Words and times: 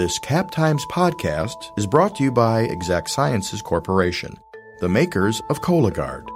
This 0.00 0.18
Cap 0.18 0.50
Times 0.50 0.86
podcast 0.86 1.76
is 1.76 1.86
brought 1.86 2.16
to 2.16 2.24
you 2.24 2.32
by 2.32 2.62
Exact 2.62 3.10
Sciences 3.10 3.60
Corporation, 3.60 4.34
the 4.78 4.88
makers 4.88 5.42
of 5.50 5.60
Cologuard. 5.60 6.26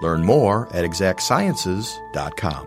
Learn 0.00 0.24
more 0.24 0.74
at 0.74 0.86
exactsciences.com. 0.86 2.66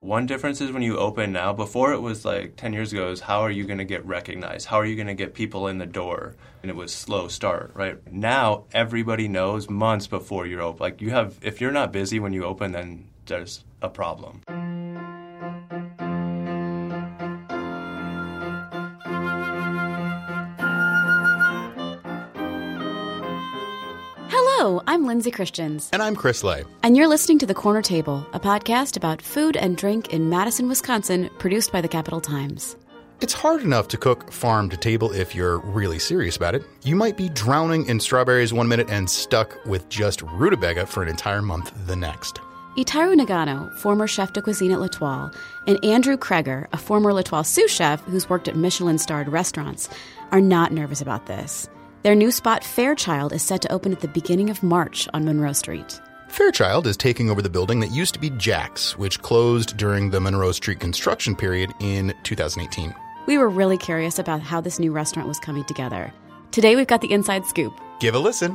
One 0.00 0.24
difference 0.24 0.62
is 0.62 0.72
when 0.72 0.80
you 0.80 0.96
open 0.96 1.30
now. 1.30 1.52
Before 1.52 1.92
it 1.92 2.00
was 2.00 2.24
like 2.24 2.56
10 2.56 2.72
years 2.72 2.90
ago, 2.90 3.10
is 3.10 3.20
how 3.20 3.40
are 3.40 3.50
you 3.50 3.64
going 3.64 3.80
to 3.80 3.84
get 3.84 4.06
recognized? 4.06 4.66
How 4.66 4.78
are 4.78 4.86
you 4.86 4.96
going 4.96 5.08
to 5.08 5.14
get 5.14 5.34
people 5.34 5.68
in 5.68 5.76
the 5.76 5.84
door? 5.84 6.34
And 6.62 6.70
it 6.70 6.74
was 6.74 6.90
slow 6.90 7.28
start, 7.28 7.72
right? 7.74 7.98
Now 8.10 8.64
everybody 8.72 9.28
knows 9.28 9.68
months 9.68 10.06
before 10.06 10.46
you're 10.46 10.62
open. 10.62 10.80
Like 10.80 11.02
you 11.02 11.10
have, 11.10 11.38
if 11.42 11.60
you're 11.60 11.70
not 11.70 11.92
busy 11.92 12.18
when 12.18 12.32
you 12.32 12.44
open, 12.44 12.72
then 12.72 13.10
there's 13.26 13.62
a 13.82 13.90
problem. 13.90 14.40
I'm 24.94 25.06
Lindsay 25.06 25.32
Christians. 25.32 25.90
And 25.92 26.00
I'm 26.00 26.14
Chris 26.14 26.44
Lay. 26.44 26.62
And 26.84 26.96
you're 26.96 27.08
listening 27.08 27.40
to 27.40 27.46
The 27.46 27.52
Corner 27.52 27.82
Table, 27.82 28.24
a 28.32 28.38
podcast 28.38 28.96
about 28.96 29.20
food 29.20 29.56
and 29.56 29.76
drink 29.76 30.12
in 30.12 30.28
Madison, 30.28 30.68
Wisconsin, 30.68 31.28
produced 31.40 31.72
by 31.72 31.80
the 31.80 31.88
Capital 31.88 32.20
Times. 32.20 32.76
It's 33.20 33.32
hard 33.32 33.62
enough 33.62 33.88
to 33.88 33.96
cook 33.96 34.30
farm 34.30 34.70
to 34.70 34.76
table 34.76 35.10
if 35.10 35.34
you're 35.34 35.58
really 35.58 35.98
serious 35.98 36.36
about 36.36 36.54
it. 36.54 36.62
You 36.84 36.94
might 36.94 37.16
be 37.16 37.28
drowning 37.28 37.86
in 37.86 37.98
strawberries 37.98 38.52
one 38.52 38.68
minute 38.68 38.88
and 38.88 39.10
stuck 39.10 39.58
with 39.66 39.88
just 39.88 40.22
rutabaga 40.22 40.86
for 40.86 41.02
an 41.02 41.08
entire 41.08 41.42
month 41.42 41.72
the 41.88 41.96
next. 41.96 42.40
Itaru 42.76 43.20
Nagano, 43.20 43.76
former 43.78 44.06
chef 44.06 44.32
de 44.32 44.42
cuisine 44.42 44.70
at 44.70 44.80
L'Etoile, 44.80 45.34
and 45.66 45.84
Andrew 45.84 46.16
Kroeger, 46.16 46.68
a 46.72 46.76
former 46.76 47.12
L'Etoile 47.12 47.42
sous 47.42 47.68
chef 47.68 48.00
who's 48.02 48.30
worked 48.30 48.46
at 48.46 48.54
Michelin 48.54 48.98
starred 48.98 49.28
restaurants, 49.28 49.88
are 50.30 50.40
not 50.40 50.70
nervous 50.70 51.00
about 51.00 51.26
this. 51.26 51.68
Their 52.04 52.14
new 52.14 52.30
spot, 52.30 52.62
Fairchild, 52.62 53.32
is 53.32 53.42
set 53.42 53.62
to 53.62 53.72
open 53.72 53.90
at 53.90 54.00
the 54.00 54.08
beginning 54.08 54.50
of 54.50 54.62
March 54.62 55.08
on 55.14 55.24
Monroe 55.24 55.54
Street. 55.54 56.02
Fairchild 56.28 56.86
is 56.86 56.98
taking 56.98 57.30
over 57.30 57.40
the 57.40 57.48
building 57.48 57.80
that 57.80 57.92
used 57.92 58.12
to 58.12 58.20
be 58.20 58.28
Jack's, 58.28 58.98
which 58.98 59.22
closed 59.22 59.78
during 59.78 60.10
the 60.10 60.20
Monroe 60.20 60.52
Street 60.52 60.80
construction 60.80 61.34
period 61.34 61.72
in 61.80 62.12
2018. 62.24 62.94
We 63.24 63.38
were 63.38 63.48
really 63.48 63.78
curious 63.78 64.18
about 64.18 64.42
how 64.42 64.60
this 64.60 64.78
new 64.78 64.92
restaurant 64.92 65.26
was 65.28 65.40
coming 65.40 65.64
together. 65.64 66.12
Today 66.50 66.76
we've 66.76 66.86
got 66.86 67.00
the 67.00 67.10
inside 67.10 67.46
scoop. 67.46 67.72
Give 68.00 68.14
a 68.14 68.18
listen. 68.18 68.54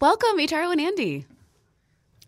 Welcome, 0.00 0.38
Itaru 0.38 0.70
and 0.72 0.80
Andy. 0.80 1.26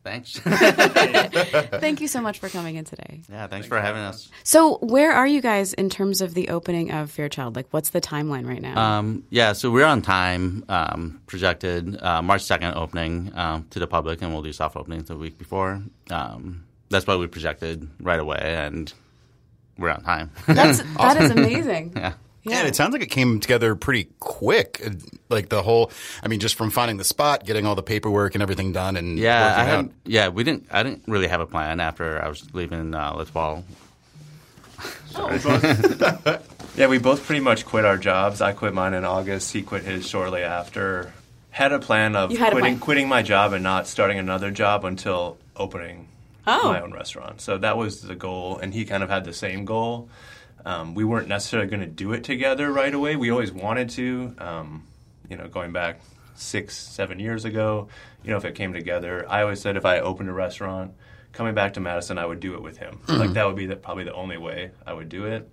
Thanks. 0.03 0.39
Thank 0.39 2.01
you 2.01 2.09
so 2.09 2.21
much 2.23 2.39
for 2.39 2.49
coming 2.49 2.77
in 2.77 2.85
today. 2.85 3.21
yeah, 3.31 3.47
thanks 3.49 3.67
for 3.67 3.79
having 3.79 4.01
us. 4.01 4.31
So, 4.45 4.79
where 4.79 5.13
are 5.13 5.27
you 5.27 5.43
guys 5.43 5.75
in 5.75 5.91
terms 5.91 6.23
of 6.23 6.33
the 6.33 6.49
opening 6.49 6.91
of 6.91 7.11
Fairchild? 7.11 7.55
Like, 7.55 7.67
what's 7.71 7.91
the 7.91 8.01
timeline 8.01 8.47
right 8.49 8.63
now? 8.63 8.81
Um, 8.81 9.25
yeah, 9.29 9.53
so 9.53 9.71
we're 9.71 9.85
on 9.85 10.01
time, 10.01 10.65
um, 10.71 11.21
projected 11.27 12.03
uh, 12.03 12.23
March 12.23 12.43
2nd 12.43 12.75
opening 12.77 13.31
um, 13.35 13.67
to 13.71 13.79
the 13.79 13.87
public, 13.87 14.23
and 14.23 14.33
we'll 14.33 14.43
do 14.43 14.55
soft 14.55 14.75
openings 14.75 15.09
the 15.09 15.17
week 15.17 15.37
before. 15.37 15.83
Um, 16.11 16.65
that's 16.89 17.07
what 17.07 17.19
we 17.21 17.27
projected 17.27 17.87
right 18.01 18.19
away, 18.19 18.41
and 18.41 18.91
we're 19.77 19.91
on 19.91 20.03
time. 20.03 20.31
That's 20.47 20.83
that 20.97 21.21
is 21.21 21.31
amazing. 21.39 21.93
yeah. 21.95 22.15
Yeah. 22.43 22.61
and 22.61 22.69
it 22.69 22.75
sounds 22.77 22.93
like 22.95 23.03
it 23.03 23.11
came 23.11 23.39
together 23.41 23.75
pretty 23.77 24.09
quick. 24.19 24.81
Uh, 24.85 24.91
Like 25.29 25.49
the 25.51 25.63
whole, 25.63 25.91
I 26.23 26.29
mean, 26.29 26.41
just 26.41 26.55
from 26.57 26.71
finding 26.71 26.97
the 26.97 27.05
spot, 27.05 27.45
getting 27.45 27.67
all 27.67 27.75
the 27.75 27.83
paperwork 27.83 28.35
and 28.35 28.43
everything 28.43 28.73
done, 28.73 28.97
and 28.97 29.19
Yeah, 29.19 29.55
I 29.57 29.65
had, 29.65 29.79
out. 29.79 29.91
yeah, 30.05 30.29
we 30.29 30.43
didn't. 30.43 30.67
I 30.71 30.83
didn't 30.83 31.03
really 31.07 31.29
have 31.29 31.41
a 31.41 31.47
plan 31.47 31.81
after 31.81 32.21
I 32.25 32.29
was 32.29 32.53
leaving 32.55 32.95
uh, 32.95 33.13
L'Etoile. 33.15 33.65
Yeah, 36.77 36.87
we 36.87 36.99
both 36.99 37.25
pretty 37.27 37.41
much 37.43 37.67
quit 37.67 37.85
our 37.85 37.99
jobs. 37.99 38.41
I 38.41 38.53
quit 38.53 38.73
mine 38.73 38.95
in 38.95 39.05
August. 39.05 39.53
He 39.53 39.61
quit 39.63 39.83
his 39.83 40.09
shortly 40.09 40.43
after. 40.43 41.13
Had 41.51 41.73
a 41.73 41.81
plan 41.81 42.15
of 42.15 42.31
You 42.31 42.39
had 42.39 42.49
a 42.49 42.53
quitting, 42.53 42.75
plan. 42.75 42.79
quitting 42.81 43.09
my 43.09 43.23
job 43.23 43.53
and 43.53 43.63
not 43.65 43.89
starting 43.89 44.19
another 44.19 44.51
job 44.53 44.85
until 44.85 45.37
opening 45.57 46.07
Oh. 46.47 46.69
my 46.73 46.81
own 46.81 46.93
restaurant. 46.93 47.41
So 47.41 47.59
that 47.59 47.77
was 47.77 48.03
the 48.03 48.15
goal, 48.15 48.59
and 48.59 48.73
he 48.73 48.85
kind 48.85 49.03
of 49.03 49.11
had 49.11 49.25
the 49.25 49.33
same 49.35 49.65
goal. 49.65 50.09
Um, 50.65 50.95
we 50.95 51.05
weren't 51.05 51.29
necessarily 51.29 51.69
going 51.69 51.81
to 51.81 51.87
do 51.87 52.13
it 52.13 52.25
together 52.25 52.73
right 52.73 52.93
away. 52.93 53.17
We 53.17 53.31
always 53.31 53.53
wanted 53.53 53.91
to. 53.91 54.35
Um, 54.39 54.87
you 55.29 55.37
know, 55.37 55.47
going 55.47 55.73
back 55.73 56.01
six, 56.35 56.77
seven 56.77 57.21
years 57.21 57.45
ago, 57.45 57.89
you 58.25 58.31
know, 58.31 58.37
if 58.37 58.45
it 58.45 58.55
came 58.55 58.73
together, 58.73 59.25
I 59.29 59.43
always 59.43 59.61
said 59.61 59.77
if 59.77 59.85
I 59.85 60.01
opened 60.01 60.29
a 60.29 60.33
restaurant, 60.33 60.93
coming 61.33 61.55
back 61.55 61.75
to 61.75 61.81
Madison, 61.81 62.19
I 62.19 62.27
would 62.27 62.41
do 62.41 62.55
it 62.55 62.63
with 62.63 62.79
him. 62.79 63.01
Like 63.09 63.33
that 63.35 63.47
would 63.47 63.57
be 63.57 63.67
the, 63.67 63.77
probably 63.77 64.05
the 64.05 64.15
only 64.15 64.37
way 64.37 64.73
I 64.87 64.93
would 64.93 65.09
do 65.09 65.27
it. 65.27 65.49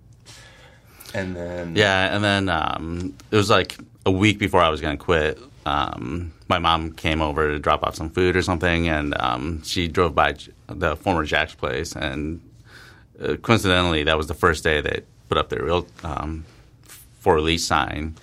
And 1.14 1.34
then 1.34 1.76
Yeah, 1.76 2.14
and 2.14 2.22
then 2.22 2.48
um, 2.48 3.14
it 3.30 3.36
was 3.36 3.48
like 3.48 3.78
a 4.04 4.10
week 4.10 4.38
before 4.38 4.60
I 4.60 4.68
was 4.68 4.80
going 4.80 4.98
to 4.98 5.02
quit. 5.02 5.38
Um, 5.64 6.32
my 6.48 6.58
mom 6.58 6.92
came 6.92 7.20
over 7.20 7.48
to 7.48 7.58
drop 7.58 7.82
off 7.82 7.94
some 7.94 8.10
food 8.10 8.36
or 8.36 8.42
something, 8.42 8.88
and 8.88 9.18
um, 9.20 9.62
she 9.62 9.86
drove 9.86 10.14
by 10.14 10.34
the 10.66 10.96
former 10.96 11.24
Jack's 11.24 11.54
place, 11.54 11.94
and 11.94 12.40
uh, 13.22 13.36
coincidentally, 13.36 14.04
that 14.04 14.16
was 14.16 14.26
the 14.26 14.34
first 14.34 14.64
day 14.64 14.80
they 14.80 15.00
put 15.28 15.38
up 15.38 15.48
their 15.48 15.62
real 15.64 15.86
um, 16.02 16.44
for 17.20 17.40
lease 17.40 17.64
sign. 17.66 18.14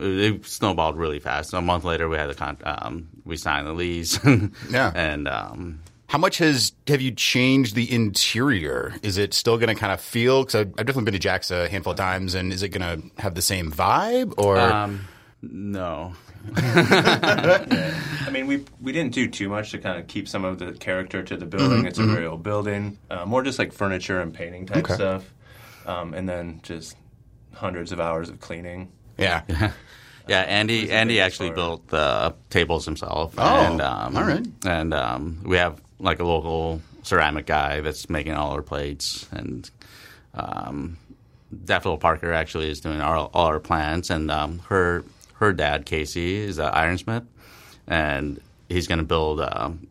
It, 0.00 0.34
it 0.34 0.46
snowballed 0.46 0.96
really 0.96 1.18
fast. 1.20 1.50
So 1.50 1.58
a 1.58 1.62
month 1.62 1.84
later, 1.84 2.08
we 2.08 2.16
had 2.16 2.28
the 2.28 2.34
con- 2.34 2.58
um, 2.64 3.08
we 3.24 3.36
signed 3.36 3.66
the 3.66 3.72
lease. 3.72 4.18
Yeah. 4.70 4.92
and 4.94 5.28
um, 5.28 5.80
How 6.08 6.18
much 6.18 6.38
has 6.38 6.72
have 6.88 7.00
you 7.00 7.12
changed 7.12 7.74
the 7.74 7.90
interior? 7.92 8.94
Is 9.02 9.16
it 9.18 9.32
still 9.34 9.56
going 9.58 9.68
to 9.74 9.80
kind 9.80 9.92
of 9.92 10.00
feel? 10.00 10.42
Because 10.42 10.54
I've, 10.56 10.68
I've 10.78 10.86
definitely 10.86 11.04
been 11.04 11.14
to 11.14 11.18
Jack's 11.20 11.50
a 11.50 11.68
handful 11.68 11.92
of 11.92 11.98
times, 11.98 12.34
and 12.34 12.52
is 12.52 12.62
it 12.62 12.68
going 12.70 13.00
to 13.00 13.22
have 13.22 13.34
the 13.34 13.42
same 13.42 13.70
vibe? 13.72 14.34
Or 14.38 14.58
um, 14.58 15.06
no, 15.42 16.14
I 16.56 18.30
mean, 18.30 18.46
we 18.46 18.64
we 18.80 18.92
didn't 18.92 19.12
do 19.14 19.28
too 19.28 19.48
much 19.48 19.70
to 19.72 19.78
kind 19.78 19.98
of 19.98 20.06
keep 20.06 20.28
some 20.28 20.44
of 20.44 20.58
the 20.58 20.72
character 20.72 21.22
to 21.22 21.36
the 21.36 21.46
building. 21.46 21.84
it's 21.86 21.98
a 21.98 22.04
very 22.06 22.26
old 22.26 22.42
building, 22.42 22.98
uh, 23.10 23.24
more 23.24 23.42
just 23.42 23.58
like 23.58 23.72
furniture 23.72 24.20
and 24.20 24.32
painting 24.34 24.66
type 24.66 24.78
Okay. 24.84 24.94
stuff, 24.94 25.32
um, 25.86 26.14
and 26.14 26.28
then 26.28 26.60
just 26.62 26.96
hundreds 27.54 27.92
of 27.92 28.00
hours 28.00 28.28
of 28.28 28.40
cleaning. 28.40 28.90
yeah, 29.18 29.42
Yeah, 30.28 30.40
Andy. 30.40 30.90
Andy 30.90 31.20
actually 31.20 31.50
part? 31.50 31.56
built 31.56 31.88
the 31.88 32.34
tables 32.50 32.84
himself. 32.84 33.34
Oh, 33.38 33.44
and, 33.44 33.80
um, 33.80 34.16
all 34.16 34.24
right. 34.24 34.44
And 34.66 34.92
um, 34.92 35.40
we 35.44 35.56
have 35.56 35.80
like 36.00 36.18
a 36.18 36.24
local 36.24 36.82
ceramic 37.04 37.46
guy 37.46 37.80
that's 37.80 38.10
making 38.10 38.32
all 38.32 38.50
our 38.52 38.62
plates, 38.62 39.26
and 39.30 39.70
um, 40.34 40.96
Daffodil 41.64 41.98
Parker 41.98 42.32
actually 42.32 42.68
is 42.70 42.80
doing 42.80 43.00
our, 43.00 43.16
all 43.16 43.46
our 43.46 43.60
plants, 43.60 44.10
and 44.10 44.28
um, 44.30 44.58
her 44.68 45.04
her 45.38 45.52
dad 45.52 45.86
Casey 45.86 46.36
is 46.36 46.58
an 46.58 46.72
ironsmith, 46.72 47.26
and 47.86 48.40
he's 48.68 48.86
going 48.86 48.98
to 48.98 49.04
build 49.04 49.40
um, 49.40 49.86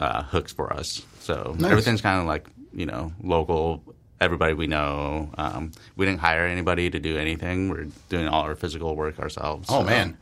uh, 0.00 0.22
hooks 0.24 0.52
for 0.52 0.72
us. 0.72 1.02
So 1.20 1.54
Nice. 1.58 1.70
everything's 1.70 2.00
kind 2.02 2.20
of 2.20 2.26
like 2.26 2.46
you 2.72 2.86
know 2.86 3.12
local. 3.22 3.82
Everybody 4.20 4.54
we 4.54 4.66
know. 4.68 5.30
Um, 5.36 5.72
we 5.96 6.06
didn't 6.06 6.20
hire 6.20 6.46
anybody 6.46 6.88
to 6.88 6.98
do 7.00 7.18
anything. 7.18 7.68
We're 7.68 7.88
doing 8.08 8.26
all 8.28 8.42
our 8.42 8.54
physical 8.54 8.96
work 8.96 9.18
ourselves. 9.18 9.68
Oh 9.70 9.80
So- 9.80 9.84
man. 9.84 10.16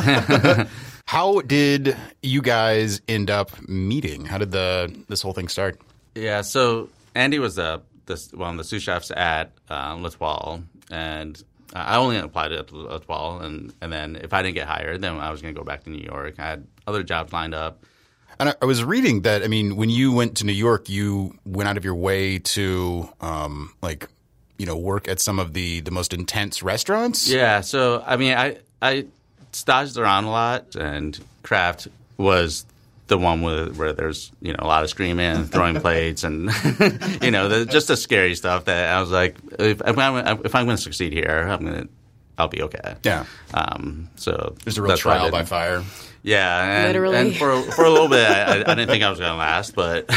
How 1.06 1.40
did 1.42 1.96
you 2.22 2.42
guys 2.42 3.00
end 3.06 3.30
up 3.30 3.68
meeting? 3.68 4.24
How 4.24 4.38
did 4.38 4.50
the 4.50 4.92
this 5.08 5.22
whole 5.22 5.32
thing 5.32 5.46
start? 5.48 5.80
Yeah. 6.16 6.40
So 6.40 6.88
Andy 7.14 7.38
was 7.38 7.54
the, 7.54 7.82
the 8.06 8.16
one 8.34 8.52
of 8.52 8.56
the 8.58 8.64
sous 8.64 8.82
chefs 8.82 9.12
at 9.12 9.52
uh, 9.70 9.94
L'Etoile, 10.00 10.62
and 10.90 11.40
uh, 11.40 11.42
I 11.74 11.96
only 11.96 12.16
applied 12.16 12.52
at 12.52 12.72
L'Etoile, 12.72 13.40
and 13.40 13.72
and 13.80 13.92
then 13.92 14.16
if 14.16 14.32
I 14.32 14.42
didn't 14.42 14.54
get 14.54 14.66
hired, 14.66 15.00
then 15.00 15.18
I 15.18 15.30
was 15.30 15.42
going 15.42 15.54
to 15.54 15.58
go 15.58 15.64
back 15.64 15.84
to 15.84 15.90
New 15.90 16.02
York. 16.02 16.34
I 16.38 16.46
had 16.46 16.66
other 16.86 17.02
jobs 17.02 17.32
lined 17.32 17.54
up. 17.54 17.84
And 18.38 18.54
I, 18.60 18.66
was 18.66 18.84
reading 18.84 19.22
that. 19.22 19.42
I 19.42 19.48
mean, 19.48 19.76
when 19.76 19.88
you 19.88 20.12
went 20.12 20.36
to 20.38 20.44
New 20.44 20.52
York, 20.52 20.90
you 20.90 21.38
went 21.46 21.70
out 21.70 21.78
of 21.78 21.86
your 21.86 21.94
way 21.94 22.38
to 22.38 23.08
um, 23.22 23.72
like 23.80 24.08
you 24.58 24.66
know 24.66 24.76
work 24.76 25.08
at 25.08 25.20
some 25.20 25.38
of 25.38 25.54
the 25.54 25.80
the 25.80 25.90
most 25.90 26.12
intense 26.12 26.62
restaurants. 26.62 27.28
Yeah. 27.28 27.62
So 27.62 28.02
I 28.06 28.16
mean, 28.16 28.36
I 28.36 28.58
I 28.82 29.06
staged 29.52 29.96
around 29.96 30.24
a 30.24 30.30
lot, 30.30 30.76
and 30.76 31.18
Craft 31.42 31.88
was 32.18 32.66
the 33.08 33.18
one 33.18 33.42
with 33.42 33.76
where 33.76 33.92
there's 33.92 34.32
you 34.40 34.52
know 34.52 34.58
a 34.60 34.66
lot 34.66 34.82
of 34.82 34.90
screaming 34.90 35.26
and 35.26 35.50
throwing 35.50 35.80
plates 35.80 36.24
and 36.24 36.44
you 37.22 37.30
know 37.30 37.48
the, 37.48 37.66
just 37.68 37.88
the 37.88 37.96
scary 37.96 38.34
stuff 38.34 38.64
that 38.64 38.96
I 38.96 39.00
was 39.00 39.10
like 39.10 39.36
if, 39.58 39.80
if 39.80 39.98
I'm 39.98 40.40
if 40.44 40.54
I'm 40.54 40.64
going 40.66 40.76
to 40.76 40.82
succeed 40.82 41.12
here 41.12 41.46
I'm 41.48 41.64
going 41.64 41.82
to 41.82 41.88
I'll 42.38 42.48
be 42.48 42.62
okay. 42.62 42.96
Yeah. 43.02 43.24
Um, 43.54 44.10
so 44.16 44.56
There's 44.64 44.76
a 44.78 44.82
real 44.82 44.90
that's 44.90 45.00
trial 45.00 45.30
by 45.30 45.44
fire. 45.44 45.82
Yeah, 46.22 46.64
and, 46.64 46.88
Literally. 46.88 47.16
and 47.16 47.36
for 47.36 47.62
for 47.72 47.84
a 47.84 47.90
little 47.90 48.08
bit, 48.08 48.28
I, 48.28 48.42
I, 48.42 48.54
I 48.56 48.74
didn't 48.74 48.88
think 48.88 49.04
I 49.04 49.10
was 49.10 49.18
going 49.18 49.30
to 49.30 49.36
last, 49.36 49.74
but 49.74 50.10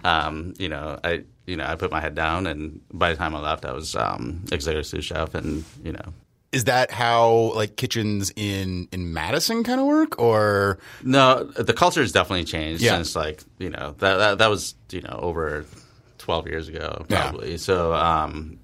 um, 0.04 0.54
you 0.58 0.68
know, 0.68 0.98
I 1.02 1.24
you 1.46 1.56
know, 1.56 1.64
I 1.64 1.76
put 1.76 1.90
my 1.90 2.00
head 2.00 2.14
down, 2.14 2.46
and 2.46 2.80
by 2.92 3.10
the 3.10 3.16
time 3.16 3.34
I 3.34 3.40
left, 3.40 3.64
I 3.64 3.72
was 3.72 3.94
um, 3.94 4.44
executive 4.50 4.86
sous 4.86 5.04
chef, 5.04 5.34
and 5.34 5.64
you 5.84 5.92
know, 5.92 6.12
Is 6.52 6.64
that 6.64 6.90
how 6.90 7.52
like 7.54 7.76
kitchens 7.76 8.32
in 8.34 8.88
in 8.90 9.12
Madison 9.12 9.62
kind 9.62 9.80
of 9.80 9.86
work, 9.86 10.18
or 10.20 10.78
no, 11.04 11.44
the 11.44 11.72
culture 11.72 12.00
has 12.00 12.10
definitely 12.10 12.44
changed 12.44 12.82
Yeah. 12.82 12.96
since 12.96 13.14
like 13.14 13.42
you 13.58 13.70
know 13.70 13.94
that, 13.98 14.16
that 14.16 14.38
that 14.38 14.50
was 14.50 14.74
you 14.90 15.00
know 15.02 15.18
over 15.22 15.64
twelve 16.18 16.48
years 16.48 16.68
ago 16.68 17.06
Yeah. 17.08 17.22
probably. 17.30 17.56
So 17.56 17.94
um, 17.94 18.58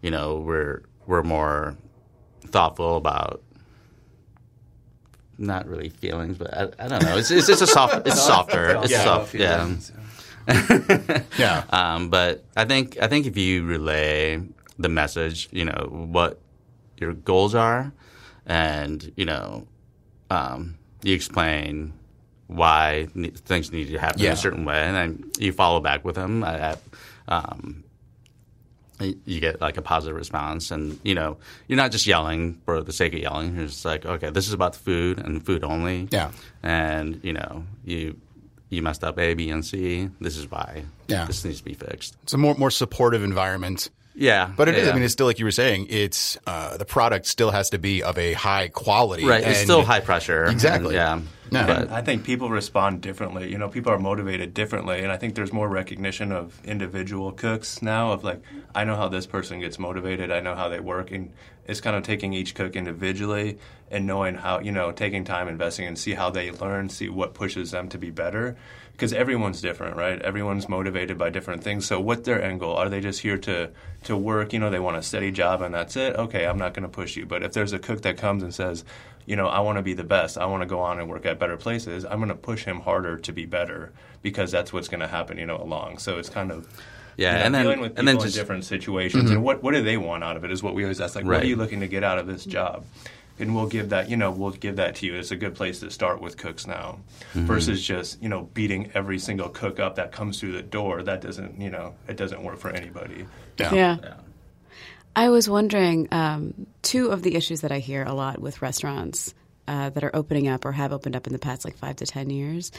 you 0.00 0.10
know, 0.10 0.36
we're 0.38 0.82
we're 1.06 1.22
more 1.22 1.76
thoughtful 2.46 2.96
about. 2.96 3.42
Not 5.36 5.66
really 5.66 5.88
feelings, 5.88 6.36
but 6.36 6.52
I, 6.54 6.68
I 6.84 6.88
don't 6.88 7.02
know. 7.02 7.16
It's, 7.16 7.30
it's 7.30 7.48
it's 7.48 7.62
a 7.62 7.66
soft. 7.66 8.06
It's 8.06 8.20
softer. 8.26 8.78
It's 8.82 8.90
Yeah. 8.92 9.04
soft. 9.04 9.34
Yeah. 9.34 9.56
Feelings. 9.64 9.92
yeah, 11.38 11.64
Um, 11.70 12.08
but 12.10 12.44
I 12.56 12.64
think 12.64 12.98
I 13.00 13.08
think 13.08 13.26
if 13.26 13.36
you 13.36 13.64
relay 13.64 14.42
the 14.78 14.88
message, 14.88 15.48
you 15.50 15.64
know 15.64 15.88
what 15.90 16.40
your 17.00 17.12
goals 17.14 17.54
are, 17.54 17.92
and 18.46 19.12
you 19.16 19.24
know 19.24 19.66
um, 20.30 20.76
you 21.02 21.14
explain 21.14 21.92
why 22.46 23.08
ne- 23.14 23.30
things 23.30 23.70
need 23.72 23.88
to 23.88 23.98
happen 23.98 24.20
in 24.20 24.26
Yeah. 24.26 24.32
a 24.32 24.36
certain 24.36 24.64
way, 24.64 24.82
and 24.82 24.94
then 24.96 25.30
you 25.38 25.52
follow 25.52 25.80
back 25.80 26.04
with 26.04 26.16
them. 26.16 26.42
I, 26.44 26.72
I, 26.72 26.76
um, 27.28 27.84
you 29.24 29.40
get 29.40 29.62
like 29.62 29.78
a 29.78 29.82
positive 29.82 30.14
response, 30.16 30.70
and 30.70 30.98
you 31.02 31.14
know 31.14 31.38
you're 31.68 31.78
not 31.78 31.90
just 31.90 32.06
yelling 32.06 32.60
for 32.66 32.82
the 32.82 32.92
sake 32.92 33.14
of 33.14 33.20
yelling. 33.20 33.56
You're 33.56 33.66
just 33.66 33.84
like, 33.84 34.04
okay, 34.04 34.28
this 34.30 34.46
is 34.46 34.52
about 34.52 34.74
the 34.74 34.78
food 34.80 35.18
and 35.18 35.44
food 35.44 35.64
only. 35.64 36.08
Yeah. 36.10 36.32
and 36.62 37.18
you 37.22 37.32
know 37.32 37.64
you 37.84 38.18
you 38.68 38.82
messed 38.82 39.02
up 39.02 39.18
A, 39.18 39.32
B, 39.34 39.48
and 39.50 39.64
C. 39.64 40.10
This 40.20 40.36
is 40.36 40.50
why. 40.50 40.84
Yeah. 41.08 41.24
this 41.24 41.44
needs 41.44 41.58
to 41.58 41.64
be 41.64 41.74
fixed. 41.74 42.16
it's 42.22 42.34
a 42.34 42.38
more 42.38 42.54
more 42.56 42.70
supportive 42.70 43.22
environment. 43.24 43.88
Yeah, 44.20 44.52
But 44.54 44.68
it 44.68 44.74
is. 44.76 44.84
yeah. 44.86 44.92
I 44.92 44.94
mean, 44.94 45.02
it's 45.02 45.14
still 45.14 45.24
like 45.26 45.38
you 45.38 45.46
were 45.46 45.50
saying. 45.50 45.86
It's 45.88 46.36
uh, 46.46 46.76
the 46.76 46.84
product 46.84 47.24
still 47.24 47.50
has 47.50 47.70
to 47.70 47.78
be 47.78 48.02
of 48.02 48.18
a 48.18 48.34
high 48.34 48.68
quality. 48.68 49.24
right. 49.24 49.42
It's 49.42 49.60
still 49.60 49.82
high 49.82 50.00
pressure. 50.00 50.44
Exactly. 50.44 50.98
and, 50.98 51.26
No. 51.50 51.60
yeah, 51.60 51.66
but 51.66 51.90
I 51.90 52.02
think 52.02 52.24
people 52.24 52.50
respond 52.50 53.00
differently. 53.00 53.50
You 53.50 53.56
know, 53.56 53.68
people 53.70 53.90
are 53.92 53.98
motivated 53.98 54.52
differently, 54.52 55.02
and 55.02 55.10
I 55.10 55.16
think 55.16 55.36
there's 55.36 55.54
more 55.54 55.68
recognition 55.70 56.32
of 56.32 56.60
individual 56.66 57.32
cooks 57.32 57.80
now. 57.80 58.12
Of 58.12 58.22
like, 58.22 58.42
I 58.74 58.84
know 58.84 58.94
how 58.94 59.08
this 59.08 59.26
person 59.26 59.58
gets 59.60 59.78
motivated. 59.78 60.30
I 60.30 60.40
know 60.40 60.54
how 60.54 60.68
they 60.68 60.80
work, 60.80 61.10
and 61.10 61.32
it's 61.66 61.80
kind 61.80 61.96
of 61.96 62.02
taking 62.02 62.34
each 62.34 62.54
cook 62.54 62.76
individually 62.76 63.58
and 63.90 64.06
knowing 64.06 64.34
how 64.34 64.60
you 64.60 64.70
know 64.70 64.92
taking 64.92 65.24
time, 65.24 65.48
investing, 65.48 65.86
and 65.86 65.98
see 65.98 66.12
how 66.12 66.28
they 66.28 66.50
learn, 66.50 66.90
see 66.90 67.08
what 67.08 67.32
pushes 67.32 67.70
them 67.70 67.88
to 67.88 67.96
be 67.98 68.10
better. 68.10 68.56
Because 69.00 69.14
everyone's 69.14 69.62
different, 69.62 69.96
right? 69.96 70.20
Everyone's 70.20 70.68
motivated 70.68 71.16
by 71.16 71.30
different 71.30 71.64
things. 71.64 71.86
So, 71.86 71.98
what's 71.98 72.26
their 72.26 72.42
end 72.42 72.60
goal? 72.60 72.76
Are 72.76 72.90
they 72.90 73.00
just 73.00 73.20
here 73.20 73.38
to 73.38 73.70
to 74.04 74.14
work? 74.14 74.52
You 74.52 74.58
know, 74.58 74.68
they 74.68 74.78
want 74.78 74.98
a 74.98 75.02
steady 75.02 75.30
job, 75.30 75.62
and 75.62 75.74
that's 75.74 75.96
it. 75.96 76.16
Okay, 76.16 76.44
I'm 76.46 76.58
not 76.58 76.74
going 76.74 76.82
to 76.82 76.88
push 76.90 77.16
you. 77.16 77.24
But 77.24 77.42
if 77.42 77.54
there's 77.54 77.72
a 77.72 77.78
cook 77.78 78.02
that 78.02 78.18
comes 78.18 78.42
and 78.42 78.54
says, 78.54 78.84
you 79.24 79.36
know, 79.36 79.46
I 79.48 79.60
want 79.60 79.78
to 79.78 79.82
be 79.82 79.94
the 79.94 80.04
best. 80.04 80.36
I 80.36 80.44
want 80.44 80.62
to 80.62 80.66
go 80.66 80.80
on 80.80 81.00
and 81.00 81.08
work 81.08 81.24
at 81.24 81.38
better 81.38 81.56
places. 81.56 82.04
I'm 82.04 82.18
going 82.18 82.28
to 82.28 82.34
push 82.34 82.64
him 82.64 82.80
harder 82.80 83.16
to 83.16 83.32
be 83.32 83.46
better 83.46 83.90
because 84.20 84.50
that's 84.52 84.70
what's 84.70 84.88
going 84.88 85.00
to 85.00 85.08
happen, 85.08 85.38
you 85.38 85.46
know, 85.46 85.56
along. 85.56 85.96
So 85.96 86.18
it's 86.18 86.28
kind 86.28 86.50
of 86.52 86.68
Yeah, 87.16 87.32
you 87.32 87.38
know, 87.38 87.44
and 87.46 87.54
then- 87.54 87.64
dealing 87.64 87.80
with 87.80 87.98
and 87.98 88.06
then 88.06 88.16
people 88.16 88.24
in 88.24 88.26
just- 88.28 88.36
Mm-hmm. 88.36 88.42
different 88.42 88.64
situations 88.66 89.30
and 89.30 89.42
what 89.42 89.62
what 89.62 89.72
do 89.72 89.82
they 89.82 89.96
want 89.96 90.24
out 90.24 90.36
of 90.36 90.44
it 90.44 90.52
is 90.52 90.62
what 90.62 90.74
we 90.74 90.82
always 90.84 91.00
ask. 91.00 91.14
Like, 91.16 91.24
what 91.24 91.42
are 91.42 91.46
you 91.46 91.56
looking 91.56 91.80
to 91.80 91.88
get 91.88 92.04
out 92.04 92.18
of 92.18 92.26
this 92.26 92.44
job? 92.44 92.84
And 93.38 93.54
we'll 93.54 93.68
give 93.68 93.88
that, 93.88 94.10
you 94.10 94.16
know, 94.18 94.30
we'll 94.30 94.50
give 94.50 94.76
that 94.76 94.96
to 94.96 95.06
you. 95.06 95.14
It's 95.14 95.30
a 95.30 95.36
good 95.36 95.54
place 95.54 95.80
to 95.80 95.90
start 95.90 96.20
with 96.20 96.36
cooks 96.36 96.66
now, 96.66 96.98
Mm-hmm. 97.32 97.46
versus 97.46 97.82
just 97.82 98.20
you 98.22 98.28
know 98.28 98.48
beating 98.54 98.90
every 98.92 99.18
single 99.18 99.48
cook 99.48 99.78
up 99.78 99.94
that 99.96 100.10
comes 100.12 100.40
through 100.40 100.52
the 100.52 100.62
door. 100.62 101.02
That 101.02 101.20
doesn't, 101.20 101.60
you 101.60 101.70
know, 101.70 101.94
it 102.08 102.16
doesn't 102.16 102.42
work 102.42 102.58
for 102.58 102.70
anybody. 102.70 103.26
Yeah. 103.58 103.72
Yeah. 103.74 103.96
Yeah. 104.02 104.14
I 105.16 105.28
was 105.28 105.48
wondering 105.48 106.08
um, 106.12 106.66
two 106.82 107.08
of 107.10 107.22
the 107.22 107.34
issues 107.36 107.62
that 107.62 107.72
I 107.72 107.78
hear 107.78 108.02
a 108.04 108.12
lot 108.14 108.40
with 108.40 108.62
restaurants 108.62 109.34
uh, 109.68 109.90
that 109.90 110.02
are 110.04 110.10
opening 110.14 110.48
up 110.48 110.64
or 110.64 110.72
have 110.72 110.92
opened 110.92 111.14
up 111.16 111.26
in 111.26 111.32
the 111.32 111.38
past 111.38 111.64
like 111.64 111.76
five 111.76 111.96
to 111.96 112.06
ten 112.06 112.30
years 112.30 112.72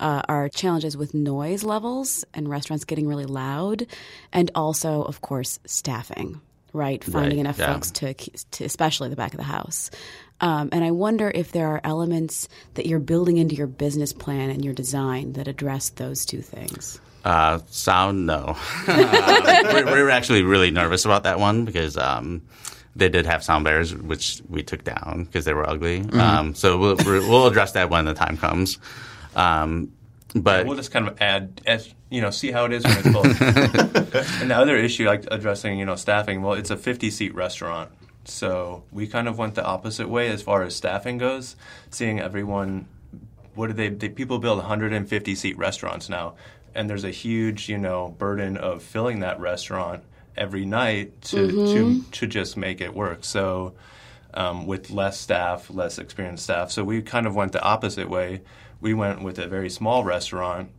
uh, 0.00 0.22
are 0.28 0.48
challenges 0.48 0.96
with 0.96 1.14
noise 1.14 1.64
levels 1.64 2.24
and 2.34 2.48
restaurants 2.48 2.84
getting 2.84 3.08
really 3.08 3.26
loud, 3.26 3.86
and 4.32 4.50
also, 4.54 5.02
of 5.02 5.20
course, 5.20 5.58
staffing. 5.66 6.40
Right, 6.76 7.02
finding 7.02 7.38
Right, 7.38 7.38
enough 7.38 7.58
yeah. 7.58 7.72
folks 7.72 7.90
to, 7.92 8.14
to, 8.14 8.64
especially 8.64 9.08
the 9.08 9.16
back 9.16 9.32
of 9.32 9.38
the 9.38 9.44
house. 9.44 9.90
Um, 10.40 10.68
and 10.72 10.84
I 10.84 10.90
wonder 10.90 11.32
if 11.34 11.52
there 11.52 11.68
are 11.68 11.80
elements 11.82 12.48
that 12.74 12.86
you're 12.86 12.98
building 12.98 13.38
into 13.38 13.54
your 13.54 13.66
business 13.66 14.12
plan 14.12 14.50
and 14.50 14.62
your 14.64 14.74
design 14.74 15.32
that 15.32 15.48
address 15.48 15.88
those 15.90 16.26
two 16.26 16.42
things. 16.42 17.00
Uh, 17.24 17.58
sound 17.70 18.26
no. 18.26 18.56
Uh, 18.88 19.62
we're, 19.72 19.84
we're 19.86 20.10
actually 20.10 20.42
really 20.42 20.70
nervous 20.70 21.04
about 21.04 21.24
that 21.24 21.40
one 21.40 21.64
because 21.64 21.96
um, 21.96 22.42
they 22.94 23.08
did 23.08 23.26
have 23.26 23.42
sound 23.42 23.64
barriers, 23.64 23.94
which 23.94 24.42
we 24.48 24.62
took 24.62 24.84
down 24.84 25.24
because 25.24 25.44
they 25.44 25.54
were 25.54 25.68
ugly. 25.68 26.00
Mm-hmm. 26.00 26.20
Um, 26.20 26.54
so 26.54 26.78
we'll, 26.78 26.96
we'll 27.04 27.46
address 27.46 27.72
that 27.72 27.90
when 27.90 28.04
the 28.04 28.14
time 28.14 28.36
comes. 28.36 28.78
Um, 29.34 29.92
but 30.42 30.66
we'll 30.66 30.76
just 30.76 30.90
kind 30.90 31.08
of 31.08 31.20
add, 31.20 31.60
as, 31.66 31.92
you 32.10 32.20
know, 32.20 32.30
see 32.30 32.50
how 32.50 32.64
it 32.66 32.72
is 32.72 32.84
when 32.84 32.98
it's 32.98 33.10
closed. 33.10 33.40
and 34.40 34.50
the 34.50 34.56
other 34.56 34.76
issue, 34.76 35.06
like 35.06 35.24
addressing, 35.30 35.78
you 35.78 35.84
know, 35.84 35.96
staffing. 35.96 36.42
Well, 36.42 36.54
it's 36.54 36.70
a 36.70 36.76
50 36.76 37.10
seat 37.10 37.34
restaurant, 37.34 37.90
so 38.24 38.84
we 38.92 39.06
kind 39.06 39.28
of 39.28 39.38
went 39.38 39.54
the 39.54 39.64
opposite 39.64 40.08
way 40.08 40.28
as 40.28 40.42
far 40.42 40.62
as 40.62 40.74
staffing 40.74 41.18
goes. 41.18 41.56
Seeing 41.90 42.20
everyone, 42.20 42.86
what 43.54 43.68
do 43.68 43.72
they? 43.72 43.88
they 43.88 44.08
people 44.08 44.38
build 44.38 44.58
150 44.58 45.34
seat 45.34 45.56
restaurants 45.56 46.08
now, 46.08 46.34
and 46.74 46.88
there's 46.88 47.04
a 47.04 47.10
huge, 47.10 47.68
you 47.68 47.78
know, 47.78 48.14
burden 48.18 48.56
of 48.56 48.82
filling 48.82 49.20
that 49.20 49.40
restaurant 49.40 50.04
every 50.36 50.66
night 50.66 51.22
to 51.22 51.48
to 51.50 52.02
to 52.02 52.26
just 52.26 52.56
make 52.56 52.80
it 52.80 52.94
work. 52.94 53.24
So. 53.24 53.74
Um, 54.34 54.66
with 54.66 54.90
less 54.90 55.18
staff, 55.18 55.70
less 55.70 55.98
experienced 55.98 56.44
staff. 56.44 56.70
So 56.70 56.84
we 56.84 57.00
kind 57.00 57.26
of 57.26 57.34
went 57.34 57.52
the 57.52 57.62
opposite 57.62 58.10
way. 58.10 58.42
We 58.80 58.94
went 58.94 59.22
with 59.22 59.38
a 59.38 59.46
very 59.46 59.70
small 59.70 60.04
restaurant 60.04 60.70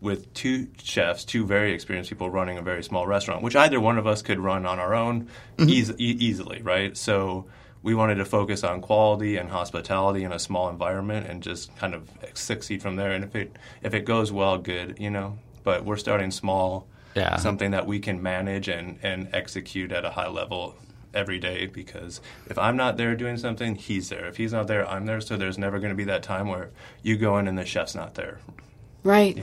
with 0.00 0.32
two 0.34 0.68
chefs, 0.82 1.24
two 1.24 1.46
very 1.46 1.72
experienced 1.72 2.10
people 2.10 2.28
running 2.28 2.58
a 2.58 2.62
very 2.62 2.82
small 2.84 3.06
restaurant, 3.06 3.42
which 3.42 3.56
either 3.56 3.80
one 3.80 3.96
of 3.96 4.06
us 4.06 4.20
could 4.22 4.38
run 4.38 4.66
on 4.66 4.78
our 4.78 4.94
own 4.94 5.28
mm-hmm. 5.56 5.68
eas- 5.68 5.92
e- 5.98 6.16
easily, 6.20 6.60
right? 6.62 6.96
So 6.96 7.46
we 7.82 7.94
wanted 7.94 8.16
to 8.16 8.24
focus 8.24 8.64
on 8.64 8.80
quality 8.80 9.36
and 9.36 9.50
hospitality 9.50 10.24
in 10.24 10.32
a 10.32 10.38
small 10.38 10.68
environment 10.68 11.26
and 11.26 11.42
just 11.42 11.74
kind 11.76 11.94
of 11.94 12.10
succeed 12.34 12.82
from 12.82 12.96
there. 12.96 13.12
And 13.12 13.24
if 13.24 13.34
it 13.34 13.56
if 13.82 13.94
it 13.94 14.04
goes 14.04 14.30
well, 14.30 14.58
good, 14.58 14.98
you 14.98 15.10
know. 15.10 15.38
But 15.62 15.84
we're 15.84 15.96
starting 15.96 16.30
small, 16.30 16.86
Yeah. 17.14 17.36
something 17.36 17.70
that 17.70 17.86
we 17.86 17.98
can 18.00 18.22
manage 18.22 18.68
and, 18.68 18.98
and 19.02 19.28
execute 19.32 19.92
at 19.92 20.04
a 20.04 20.10
high 20.10 20.28
level 20.28 20.74
every 21.14 21.38
day 21.38 21.66
because 21.66 22.20
if 22.48 22.58
I'm 22.58 22.76
not 22.76 22.96
there 22.96 23.14
doing 23.14 23.36
something, 23.36 23.74
he's 23.76 24.08
there. 24.08 24.26
If 24.26 24.36
he's 24.36 24.52
not 24.52 24.66
there, 24.66 24.88
I'm 24.88 25.06
there. 25.06 25.20
So 25.20 25.36
there's 25.36 25.58
never 25.58 25.78
going 25.78 25.90
to 25.90 25.96
be 25.96 26.04
that 26.04 26.22
time 26.22 26.48
where 26.48 26.70
you 27.02 27.16
go 27.16 27.38
in 27.38 27.48
and 27.48 27.56
the 27.56 27.64
chef's 27.64 27.94
not 27.94 28.14
there. 28.14 28.38
Right. 29.02 29.38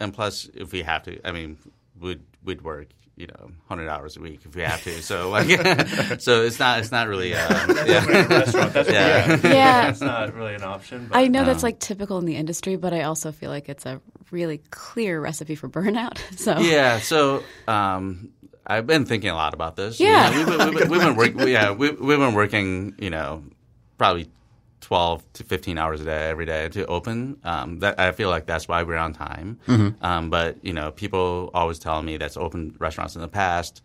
and 0.00 0.12
plus, 0.12 0.48
if 0.54 0.72
we 0.72 0.82
have 0.82 1.02
to, 1.04 1.26
I 1.26 1.32
mean, 1.32 1.58
we'd 2.00 2.22
we'd 2.44 2.62
work, 2.62 2.88
you 3.16 3.26
know, 3.26 3.50
hundred 3.68 3.88
hours 3.88 4.16
a 4.16 4.20
week 4.20 4.40
if 4.44 4.54
we 4.54 4.62
have 4.62 4.82
to. 4.84 5.02
So 5.02 5.30
like, 5.30 5.48
so 6.20 6.42
it's 6.42 6.58
not 6.58 6.80
it's 6.80 6.90
not 6.92 7.08
really. 7.08 7.34
Uh, 7.34 7.48
That's 7.66 7.88
yeah. 7.88 8.04
a 8.04 8.28
restaurant. 8.28 8.72
That's 8.72 8.88
Yeah. 8.88 9.28
yeah. 9.28 9.40
Yeah. 9.42 9.86
That's 9.86 10.00
not 10.00 10.34
really 10.34 10.54
an 10.54 10.62
option. 10.62 11.06
But 11.10 11.18
I 11.18 11.28
know 11.28 11.44
that's 11.44 11.62
like 11.62 11.78
typical 11.78 12.18
in 12.18 12.24
the 12.24 12.36
industry, 12.36 12.76
but 12.76 12.92
I 12.92 13.02
also 13.02 13.32
feel 13.32 13.50
like 13.50 13.68
it's 13.68 13.86
a 13.86 14.00
really 14.30 14.58
clear 14.70 15.20
recipe 15.20 15.54
for 15.54 15.68
burnout. 15.68 16.18
So 16.36 16.58
Yeah, 16.58 16.98
so 17.00 17.42
um, 17.68 18.30
I've 18.66 18.86
been 18.86 19.04
thinking 19.04 19.30
a 19.30 19.34
lot 19.34 19.54
about 19.54 19.76
this. 19.76 20.00
Yeah. 20.00 20.30
You 20.30 20.44
know, 20.44 20.50
we've, 20.70 20.78
been- 20.78 20.90
we've, 20.90 21.00
been- 21.00 21.16
working. 21.16 21.40
Yeah, 21.48 21.70
we, 21.72 21.90
we've 21.92 22.18
been 22.18 22.34
working. 22.34 22.94
You 22.98 23.10
know, 23.10 23.44
probably 23.98 24.28
twelve 24.80 25.22
to 25.34 25.44
fifteen 25.44 25.78
hours 25.78 26.00
a 26.00 26.04
day 26.04 26.28
every 26.28 26.46
day 26.46 26.68
to 26.70 26.86
open. 26.86 27.38
Um, 27.44 27.78
that 27.80 27.98
I 28.00 28.12
feel 28.12 28.28
like 28.28 28.46
that's 28.46 28.66
why 28.68 28.82
we're 28.82 28.96
on 28.96 29.12
time. 29.12 29.58
Um, 30.02 30.30
but 30.30 30.64
you 30.64 30.72
know, 30.72 30.90
people 30.90 31.50
always 31.54 31.78
tell 31.78 32.02
me 32.02 32.16
that's 32.16 32.36
opened 32.36 32.76
restaurants 32.78 33.14
in 33.14 33.20
the 33.20 33.28
past. 33.28 33.82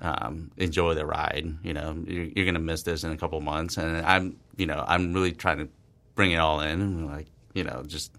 Um, 0.00 0.50
enjoy 0.56 0.94
the 0.94 1.06
ride. 1.06 1.46
You 1.62 1.74
know, 1.74 2.02
you're, 2.08 2.24
you're 2.24 2.44
going 2.44 2.54
to 2.54 2.60
miss 2.60 2.82
this 2.82 3.04
in 3.04 3.12
a 3.12 3.16
couple 3.16 3.40
months, 3.40 3.76
and 3.76 4.04
I'm, 4.04 4.36
you 4.56 4.66
know, 4.66 4.82
I'm 4.88 5.12
really 5.12 5.30
trying 5.32 5.58
to 5.58 5.68
bring 6.16 6.32
it 6.32 6.38
all 6.38 6.60
in, 6.60 6.80
and 6.80 7.06
like, 7.06 7.28
you 7.54 7.62
know, 7.62 7.84
just 7.86 8.10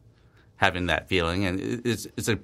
having 0.55 0.85
that 0.85 1.09
feeling, 1.09 1.43
and 1.45 1.59
it- 1.59 1.81
it's 1.85 2.07
it's 2.15 2.29
a 2.29 2.39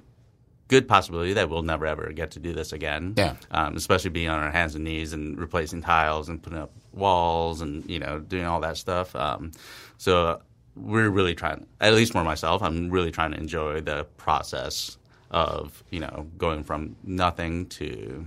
good 0.70 0.86
possibility 0.86 1.32
that 1.34 1.50
we'll 1.50 1.62
never 1.64 1.84
ever 1.84 2.12
get 2.12 2.30
to 2.30 2.38
do 2.38 2.52
this 2.52 2.72
again. 2.72 3.14
Yeah. 3.16 3.34
Um, 3.50 3.76
especially 3.76 4.10
being 4.10 4.28
on 4.28 4.38
our 4.40 4.52
hands 4.52 4.76
and 4.76 4.84
knees 4.84 5.12
and 5.12 5.36
replacing 5.38 5.82
tiles 5.82 6.28
and 6.28 6.40
putting 6.40 6.60
up 6.60 6.70
walls 6.92 7.60
and 7.60 7.88
you 7.90 7.98
know 7.98 8.20
doing 8.20 8.46
all 8.46 8.60
that 8.60 8.76
stuff. 8.76 9.14
Um, 9.16 9.50
so 9.98 10.40
we're 10.76 11.10
really 11.10 11.34
trying, 11.34 11.66
at 11.80 11.92
least 11.94 12.12
for 12.12 12.22
myself, 12.24 12.62
I'm 12.62 12.88
really 12.90 13.10
trying 13.10 13.32
to 13.32 13.38
enjoy 13.38 13.80
the 13.80 14.04
process 14.16 14.96
of 15.32 15.82
you 15.90 16.00
know 16.00 16.26
going 16.38 16.62
from 16.64 16.94
nothing 17.04 17.66
to 17.80 18.26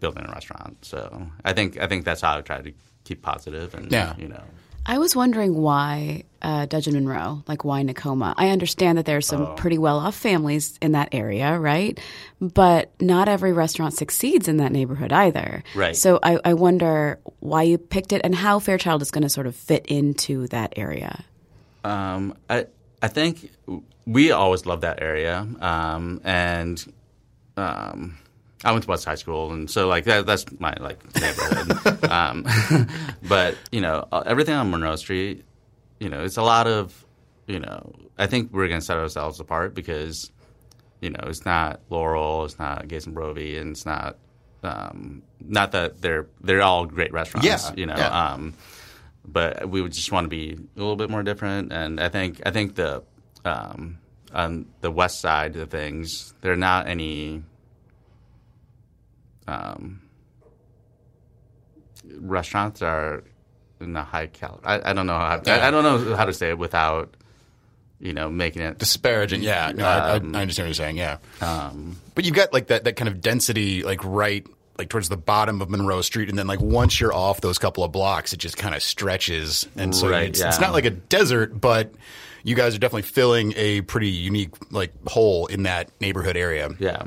building 0.00 0.24
a 0.24 0.30
restaurant. 0.32 0.76
So 0.84 1.26
I 1.44 1.52
think 1.52 1.76
I 1.80 1.86
think 1.88 2.04
that's 2.04 2.20
how 2.20 2.38
I 2.38 2.40
try 2.40 2.62
to 2.62 2.72
keep 3.04 3.20
positive 3.22 3.74
and 3.74 3.90
Yeah. 3.90 4.14
you 4.16 4.28
know. 4.28 4.42
I 4.88 4.96
was 4.96 5.14
wondering 5.14 5.54
why 5.54 6.24
uh, 6.40 6.64
Dudgeon 6.64 6.94
Monroe, 6.94 7.42
like 7.46 7.62
why 7.62 7.82
Nakoma. 7.82 8.32
I 8.38 8.48
understand 8.48 8.96
that 8.96 9.04
there 9.04 9.18
are 9.18 9.20
some 9.20 9.54
pretty 9.54 9.76
well 9.76 9.98
off 9.98 10.16
families 10.16 10.78
in 10.80 10.92
that 10.92 11.10
area, 11.12 11.58
right? 11.58 12.00
But 12.40 12.90
not 12.98 13.28
every 13.28 13.52
restaurant 13.52 13.92
succeeds 13.92 14.48
in 14.48 14.56
that 14.56 14.72
neighborhood 14.72 15.12
either. 15.12 15.62
Right. 15.74 15.94
So 15.94 16.18
I, 16.22 16.38
I 16.42 16.54
wonder 16.54 17.18
why 17.40 17.64
you 17.64 17.76
picked 17.76 18.14
it 18.14 18.22
and 18.24 18.34
how 18.34 18.60
Fairchild 18.60 19.02
is 19.02 19.10
going 19.10 19.22
to 19.22 19.28
sort 19.28 19.46
of 19.46 19.54
fit 19.54 19.84
into 19.86 20.46
that 20.48 20.72
area. 20.76 21.22
Um, 21.84 22.34
I 22.48 22.66
I 23.02 23.08
think 23.08 23.50
we 24.06 24.30
always 24.30 24.64
loved 24.64 24.82
that 24.82 25.02
area, 25.02 25.46
um, 25.60 26.20
and 26.24 26.92
um, 27.58 28.16
I 28.64 28.72
went 28.72 28.84
to 28.84 28.90
West 28.90 29.04
High 29.04 29.14
School, 29.14 29.52
and 29.52 29.70
so 29.70 29.86
like 29.88 30.04
that, 30.04 30.26
that's 30.26 30.44
my 30.58 30.74
like 30.80 30.98
neighborhood. 31.14 32.04
um, 32.10 32.44
but 33.28 33.56
you 33.70 33.80
know, 33.80 34.06
uh, 34.10 34.22
everything 34.26 34.54
on 34.54 34.70
Monroe 34.70 34.96
Street, 34.96 35.44
you 36.00 36.08
know, 36.08 36.24
it's 36.24 36.36
a 36.36 36.42
lot 36.42 36.66
of, 36.66 37.04
you 37.46 37.60
know, 37.60 37.92
I 38.18 38.26
think 38.26 38.52
we're 38.52 38.68
going 38.68 38.80
to 38.80 38.84
set 38.84 38.96
ourselves 38.96 39.38
apart 39.38 39.74
because, 39.74 40.30
you 41.00 41.10
know, 41.10 41.20
it's 41.26 41.44
not 41.44 41.80
Laurel, 41.88 42.44
it's 42.44 42.58
not 42.58 42.88
Gates 42.88 43.06
and 43.06 43.14
Brovi, 43.14 43.60
and 43.60 43.70
it's 43.70 43.86
not, 43.86 44.16
um, 44.64 45.22
not 45.40 45.70
that 45.72 46.00
they're 46.02 46.26
they're 46.40 46.62
all 46.62 46.84
great 46.84 47.12
restaurants, 47.12 47.46
Yeah, 47.46 47.74
you 47.76 47.86
know. 47.86 47.94
yeah. 47.96 48.32
Um, 48.32 48.54
but 49.24 49.68
we 49.68 49.82
would 49.82 49.92
just 49.92 50.10
want 50.10 50.24
to 50.24 50.28
be 50.28 50.54
a 50.54 50.78
little 50.78 50.96
bit 50.96 51.10
more 51.10 51.22
different, 51.22 51.72
and 51.72 52.00
I 52.00 52.08
think 52.08 52.40
I 52.44 52.50
think 52.50 52.74
the 52.74 53.04
um, 53.44 53.98
on 54.34 54.66
the 54.80 54.90
west 54.90 55.20
side 55.20 55.54
of 55.56 55.70
things, 55.70 56.34
there 56.40 56.52
are 56.52 56.56
not 56.56 56.88
any 56.88 57.44
um, 59.48 60.00
restaurants 62.20 62.82
are 62.82 63.24
in 63.80 63.92
the 63.92 64.02
high 64.02 64.26
calorie. 64.26 64.60
I, 64.64 64.90
I 64.90 64.92
don't 64.92 65.06
know 65.06 65.14
how 65.14 65.40
I, 65.46 65.68
I 65.68 65.70
don't 65.70 65.82
know 65.84 66.16
how 66.16 66.24
to 66.24 66.32
say 66.32 66.50
it 66.50 66.58
without 66.58 67.14
you 68.00 68.12
know 68.12 68.28
making 68.30 68.62
it 68.62 68.78
Disparaging, 68.78 69.42
yeah. 69.42 69.72
No, 69.74 69.84
I, 69.84 69.98
I, 69.98 70.16
Um, 70.16 70.34
I 70.36 70.42
understand 70.42 70.64
what 70.66 70.68
you're 70.68 70.74
saying, 70.86 70.96
yeah. 70.96 71.18
um, 71.40 71.96
But 72.14 72.24
you've 72.24 72.34
got 72.34 72.52
like 72.52 72.68
that, 72.68 72.84
that 72.84 72.96
kind 72.96 73.08
of 73.08 73.20
density, 73.20 73.82
like 73.82 74.04
right, 74.04 74.46
like 74.78 74.88
towards 74.88 75.08
the 75.08 75.16
bottom 75.16 75.60
of 75.60 75.70
Monroe 75.70 76.02
Street, 76.02 76.28
and 76.28 76.38
then 76.38 76.46
like 76.46 76.60
once 76.60 77.00
you're 77.00 77.14
off 77.14 77.40
those 77.40 77.58
couple 77.58 77.82
of 77.84 77.90
blocks, 77.92 78.32
it 78.32 78.38
just 78.38 78.56
kind 78.56 78.74
of 78.74 78.82
stretches, 78.82 79.66
and 79.76 79.94
so 79.94 80.08
Right, 80.10 80.28
it's, 80.28 80.40
it's 80.40 80.60
not 80.60 80.72
like 80.72 80.84
a 80.84 80.90
desert, 80.90 81.60
but 81.60 81.92
you 82.44 82.54
guys 82.54 82.74
are 82.74 82.78
definitely 82.78 83.02
filling 83.02 83.52
a 83.56 83.80
pretty 83.82 84.10
unique 84.10 84.50
like 84.72 84.92
hole 85.08 85.46
in 85.46 85.64
that 85.64 85.90
neighborhood 86.00 86.36
area. 86.36 86.70
yeah. 86.78 87.02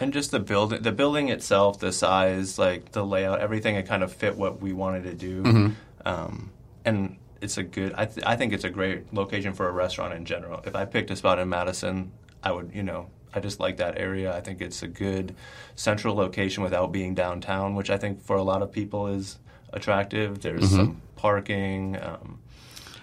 And 0.00 0.12
just 0.12 0.30
the 0.30 0.40
building, 0.40 0.82
the 0.82 0.92
building 0.92 1.28
itself, 1.28 1.78
the 1.80 1.92
size, 1.92 2.58
like 2.58 2.92
the 2.92 3.04
layout, 3.04 3.40
everything, 3.40 3.74
it 3.76 3.86
kind 3.86 4.02
of 4.02 4.12
fit 4.12 4.36
what 4.36 4.60
we 4.60 4.72
wanted 4.72 5.04
to 5.04 5.14
do. 5.14 5.72
Um, 6.04 6.50
and 6.84 7.16
it's 7.40 7.58
a 7.58 7.62
good. 7.62 7.94
I, 7.96 8.06
th- 8.06 8.26
I 8.26 8.36
think 8.36 8.52
it's 8.52 8.64
a 8.64 8.70
great 8.70 9.12
location 9.12 9.52
for 9.52 9.68
a 9.68 9.72
restaurant 9.72 10.14
in 10.14 10.24
general. 10.24 10.60
If 10.64 10.74
I 10.74 10.84
picked 10.84 11.10
a 11.10 11.16
spot 11.16 11.38
in 11.38 11.48
Madison, 11.48 12.12
I 12.42 12.52
would, 12.52 12.70
you 12.74 12.82
know, 12.82 13.10
I 13.34 13.40
just 13.40 13.60
like 13.60 13.76
that 13.78 13.98
area. 13.98 14.34
I 14.34 14.40
think 14.40 14.60
it's 14.60 14.82
a 14.82 14.88
good 14.88 15.34
central 15.76 16.14
location 16.14 16.62
without 16.62 16.92
being 16.92 17.14
downtown, 17.14 17.74
which 17.74 17.90
I 17.90 17.98
think 17.98 18.22
for 18.22 18.36
a 18.36 18.42
lot 18.42 18.62
of 18.62 18.72
people 18.72 19.06
is 19.08 19.38
attractive. 19.72 20.40
There's 20.40 20.70
some 20.70 21.02
parking. 21.16 21.96
Um, 22.00 22.38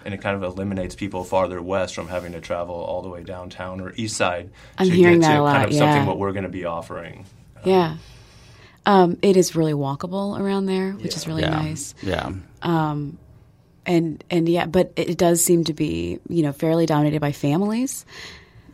and 0.06 0.14
it 0.14 0.22
kind 0.22 0.36
of 0.36 0.42
eliminates 0.42 0.94
people 0.94 1.24
farther 1.24 1.60
west 1.60 1.94
from 1.94 2.08
having 2.08 2.32
to 2.32 2.40
travel 2.40 2.76
all 2.76 3.02
the 3.02 3.08
way 3.08 3.22
downtown 3.22 3.80
or 3.80 3.92
east 3.96 4.16
side 4.16 4.50
I'm 4.78 4.88
to 4.88 4.94
hearing 4.94 5.20
get 5.20 5.26
that 5.26 5.34
to 5.34 5.40
a 5.40 5.42
lot, 5.42 5.52
kind 5.52 5.64
of 5.66 5.72
yeah. 5.72 5.78
something 5.80 6.06
what 6.06 6.18
we're 6.18 6.32
going 6.32 6.44
to 6.44 6.48
be 6.48 6.64
offering. 6.64 7.26
Yeah. 7.64 7.96
Um, 8.86 9.18
it 9.20 9.36
is 9.36 9.56
really 9.56 9.72
walkable 9.72 10.38
around 10.40 10.66
there, 10.66 10.92
which 10.92 11.16
is 11.16 11.26
really 11.26 11.42
yeah. 11.42 11.50
nice. 11.50 11.94
Yeah. 12.02 12.32
And 13.86 14.24
and 14.30 14.48
yeah, 14.48 14.66
but 14.66 14.92
it 14.96 15.16
does 15.18 15.44
seem 15.44 15.64
to 15.64 15.74
be 15.74 16.18
you 16.28 16.42
know 16.42 16.52
fairly 16.52 16.86
dominated 16.86 17.20
by 17.20 17.32
families. 17.32 18.06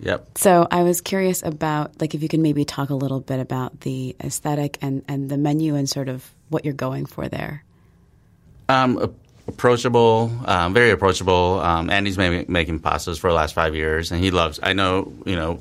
Yep. 0.00 0.36
So 0.38 0.66
I 0.70 0.82
was 0.82 1.00
curious 1.00 1.42
about 1.42 2.00
like 2.00 2.14
if 2.14 2.22
you 2.22 2.28
can 2.28 2.42
maybe 2.42 2.64
talk 2.64 2.90
a 2.90 2.94
little 2.94 3.20
bit 3.20 3.40
about 3.40 3.80
the 3.80 4.16
aesthetic 4.20 4.78
and 4.82 5.02
and 5.08 5.30
the 5.30 5.38
menu 5.38 5.76
and 5.76 5.88
sort 5.88 6.08
of 6.08 6.28
what 6.48 6.64
you're 6.64 6.74
going 6.74 7.06
for 7.06 7.28
there. 7.28 7.64
Um, 8.68 8.98
a- 8.98 9.10
approachable, 9.48 10.30
um, 10.46 10.72
very 10.74 10.90
approachable. 10.90 11.60
Um, 11.60 11.90
Andy's 11.90 12.16
been 12.16 12.44
making 12.48 12.80
pastas 12.80 13.18
for 13.18 13.28
the 13.30 13.34
last 13.34 13.54
five 13.54 13.74
years, 13.74 14.10
and 14.12 14.22
he 14.22 14.30
loves. 14.30 14.60
I 14.62 14.72
know, 14.72 15.12
you 15.26 15.36
know, 15.36 15.60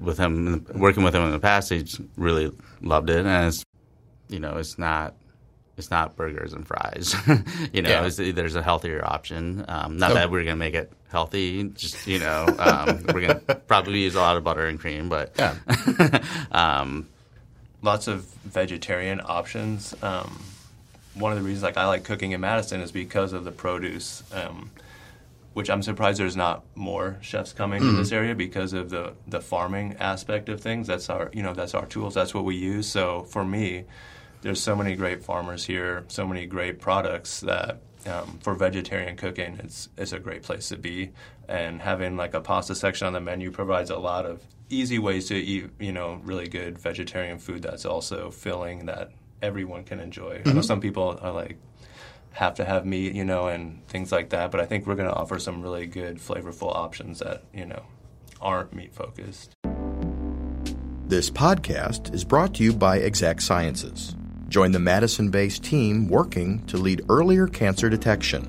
with 0.00 0.18
him 0.18 0.66
working 0.74 1.02
with 1.04 1.14
him 1.14 1.22
in 1.24 1.30
the 1.32 1.38
past, 1.38 1.70
he's 1.70 2.00
really 2.16 2.52
loved 2.82 3.10
it, 3.10 3.24
and 3.26 3.48
it's, 3.48 3.64
you 4.28 4.40
know, 4.40 4.56
it's 4.56 4.78
not. 4.78 5.14
It's 5.76 5.90
not 5.90 6.14
burgers 6.14 6.52
and 6.52 6.64
fries, 6.64 7.16
you 7.72 7.82
know. 7.82 8.06
Yeah. 8.06 8.30
There's 8.32 8.54
a 8.54 8.62
healthier 8.62 9.04
option. 9.04 9.64
Um, 9.66 9.96
not 9.98 10.12
Oh. 10.12 10.14
that 10.14 10.30
we're 10.30 10.44
gonna 10.44 10.54
make 10.54 10.74
it 10.74 10.92
healthy, 11.10 11.64
just 11.70 12.06
you 12.06 12.20
know, 12.20 12.46
um, 12.60 13.02
we're 13.12 13.22
gonna 13.22 13.34
probably 13.66 13.98
use 13.98 14.14
a 14.14 14.20
lot 14.20 14.36
of 14.36 14.44
butter 14.44 14.66
and 14.66 14.78
cream, 14.78 15.08
but 15.08 15.32
Yeah. 15.36 15.56
um, 16.52 17.08
Lots 17.82 18.06
of 18.06 18.24
vegetarian 18.44 19.20
options. 19.24 19.94
Um, 20.00 20.40
one 21.14 21.32
of 21.32 21.38
the 21.38 21.44
reasons 21.44 21.62
like 21.62 21.76
I 21.76 21.86
like 21.86 22.04
cooking 22.04 22.32
in 22.32 22.40
Madison 22.40 22.80
is 22.80 22.92
because 22.92 23.32
of 23.32 23.44
the 23.44 23.52
produce, 23.52 24.22
um, 24.32 24.70
which 25.52 25.70
I'm 25.70 25.82
surprised 25.82 26.18
there's 26.18 26.36
not 26.36 26.64
more 26.74 27.18
chefs 27.20 27.52
coming 27.52 27.80
to 27.80 27.92
this 27.92 28.10
area 28.12 28.34
because 28.34 28.72
of 28.72 28.90
the 28.90 29.14
the 29.26 29.40
farming 29.40 29.96
aspect 30.00 30.48
of 30.48 30.60
things. 30.60 30.86
That's 30.88 31.08
our 31.08 31.30
you 31.32 31.42
know 31.42 31.54
that's 31.54 31.74
our 31.74 31.86
tools. 31.86 32.14
That's 32.14 32.34
what 32.34 32.44
we 32.44 32.56
use. 32.56 32.88
So 32.88 33.22
for 33.22 33.44
me, 33.44 33.84
there's 34.42 34.60
so 34.60 34.74
many 34.74 34.96
great 34.96 35.22
farmers 35.22 35.64
here, 35.64 36.04
so 36.08 36.26
many 36.26 36.46
great 36.46 36.80
products 36.80 37.40
that 37.40 37.80
um, 38.06 38.38
for 38.42 38.54
vegetarian 38.54 39.16
cooking, 39.16 39.58
it's 39.62 39.88
it's 39.96 40.12
a 40.12 40.18
great 40.18 40.42
place 40.42 40.68
to 40.68 40.76
be. 40.76 41.12
And 41.48 41.80
having 41.80 42.16
like 42.16 42.34
a 42.34 42.40
pasta 42.40 42.74
section 42.74 43.06
on 43.06 43.12
the 43.12 43.20
menu 43.20 43.50
provides 43.50 43.90
a 43.90 43.98
lot 43.98 44.26
of 44.26 44.42
easy 44.70 44.98
ways 44.98 45.28
to 45.28 45.36
eat, 45.36 45.70
you 45.78 45.92
know, 45.92 46.20
really 46.24 46.48
good 46.48 46.78
vegetarian 46.78 47.38
food 47.38 47.62
that's 47.62 47.84
also 47.84 48.30
filling 48.30 48.86
that 48.86 49.12
everyone 49.42 49.84
can 49.84 50.00
enjoy. 50.00 50.34
I 50.34 50.38
know 50.38 50.42
mm-hmm. 50.42 50.60
some 50.62 50.80
people 50.80 51.18
are 51.20 51.32
like 51.32 51.58
have 52.32 52.54
to 52.54 52.64
have 52.64 52.84
meat, 52.84 53.14
you 53.14 53.24
know, 53.24 53.46
and 53.46 53.86
things 53.86 54.10
like 54.10 54.30
that. 54.30 54.50
But 54.50 54.60
I 54.60 54.66
think 54.66 54.86
we're 54.86 54.96
going 54.96 55.08
to 55.08 55.14
offer 55.14 55.38
some 55.38 55.62
really 55.62 55.86
good, 55.86 56.18
flavorful 56.18 56.74
options 56.74 57.20
that 57.20 57.44
you 57.52 57.66
know 57.66 57.82
aren't 58.40 58.74
meat 58.74 58.94
focused. 58.94 59.52
This 61.06 61.30
podcast 61.30 62.12
is 62.14 62.24
brought 62.24 62.54
to 62.54 62.64
you 62.64 62.72
by 62.72 62.96
Exact 62.96 63.42
Sciences. 63.42 64.16
Join 64.48 64.72
the 64.72 64.78
Madison 64.78 65.30
based 65.30 65.62
team 65.62 66.08
working 66.08 66.64
to 66.66 66.76
lead 66.76 67.02
earlier 67.08 67.46
cancer 67.46 67.88
detection. 67.88 68.42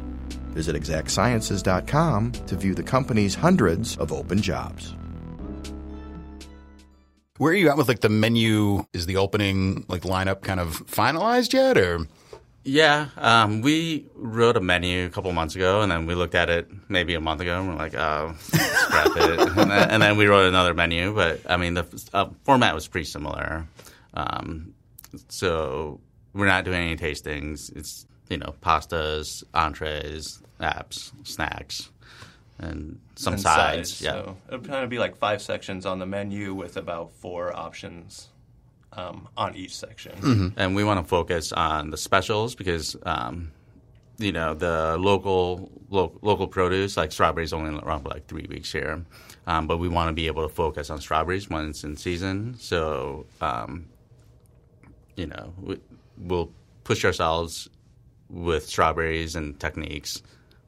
Visit 0.51 0.75
exactsciences.com 0.75 2.31
to 2.31 2.55
view 2.55 2.73
the 2.73 2.83
company's 2.83 3.35
hundreds 3.35 3.97
of 3.97 4.13
open 4.13 4.41
jobs. 4.41 4.95
Where 7.37 7.51
are 7.51 7.55
you 7.55 7.69
at 7.69 7.77
with 7.77 7.87
like 7.87 7.99
the 7.99 8.09
menu? 8.09 8.85
Is 8.93 9.05
the 9.05 9.17
opening 9.17 9.85
like 9.89 10.03
lineup 10.03 10.41
kind 10.41 10.59
of 10.59 10.85
finalized 10.87 11.51
yet, 11.53 11.77
or 11.77 12.07
Yeah, 12.63 13.09
um, 13.17 13.61
we 13.61 14.05
wrote 14.15 14.55
a 14.55 14.61
menu 14.61 15.05
a 15.05 15.09
couple 15.09 15.31
months 15.33 15.55
ago, 15.55 15.81
and 15.81 15.91
then 15.91 16.05
we 16.05 16.15
looked 16.15 16.33
at 16.35 16.49
it 16.49 16.69
maybe 16.89 17.13
a 17.13 17.19
month 17.21 17.41
ago, 17.41 17.59
and 17.59 17.67
we're 17.67 17.75
like, 17.75 17.93
"Oh, 17.93 18.33
scrap 18.39 19.07
it." 19.17 19.39
And 19.57 19.69
then, 19.71 19.89
and 19.91 20.01
then 20.01 20.17
we 20.17 20.27
wrote 20.27 20.47
another 20.47 20.73
menu, 20.73 21.13
but 21.13 21.41
I 21.49 21.57
mean, 21.57 21.73
the 21.73 21.85
uh, 22.13 22.29
format 22.43 22.73
was 22.73 22.87
pretty 22.87 23.05
similar. 23.05 23.67
Um, 24.13 24.73
so 25.29 25.99
we're 26.33 26.47
not 26.47 26.63
doing 26.65 26.81
any 26.81 26.95
tastings. 26.95 27.75
It's 27.75 28.05
you 28.29 28.37
know 28.37 28.55
pastas, 28.61 29.43
entrees, 29.53 30.41
apps, 30.61 31.11
snacks, 31.27 31.89
and 32.59 32.99
some 33.15 33.33
and 33.33 33.41
sides. 33.41 34.01
Yeah, 34.01 34.11
So 34.11 34.37
it'll 34.47 34.59
kind 34.61 34.83
of 34.83 34.89
be 34.89 34.99
like 34.99 35.17
five 35.17 35.41
sections 35.41 35.85
on 35.85 35.99
the 35.99 36.05
menu 36.05 36.53
with 36.53 36.77
about 36.77 37.13
four 37.13 37.55
options 37.55 38.29
um, 38.93 39.27
on 39.35 39.55
each 39.55 39.75
section. 39.75 40.53
and 40.57 40.75
we 40.75 40.83
want 40.83 40.99
to 40.99 41.07
focus 41.07 41.51
on 41.51 41.89
the 41.89 41.97
specials 41.97 42.55
because 42.55 42.95
um, 43.03 43.51
you 44.17 44.31
know 44.31 44.53
the 44.53 44.97
local 44.97 45.69
lo- 45.89 46.17
local 46.21 46.47
produce 46.47 46.95
like 46.95 47.11
strawberries 47.11 47.51
only 47.51 47.77
around 47.83 48.03
for 48.03 48.09
like 48.09 48.27
three 48.27 48.45
weeks 48.49 48.71
here, 48.71 49.03
um, 49.47 49.67
but 49.67 49.77
we 49.77 49.89
want 49.89 50.09
to 50.09 50.13
be 50.13 50.27
able 50.27 50.47
to 50.47 50.53
focus 50.53 50.89
on 50.89 51.01
strawberries 51.01 51.49
when 51.49 51.69
it's 51.69 51.83
in 51.83 51.97
season. 51.97 52.55
So 52.57 53.25
um, 53.41 53.87
you 55.15 55.27
know 55.27 55.53
we, 55.61 55.79
we'll 56.17 56.51
push 56.85 57.03
ourselves 57.03 57.69
with 58.29 58.65
strawberries 58.65 59.35
and 59.35 59.59
techniques. 59.59 60.21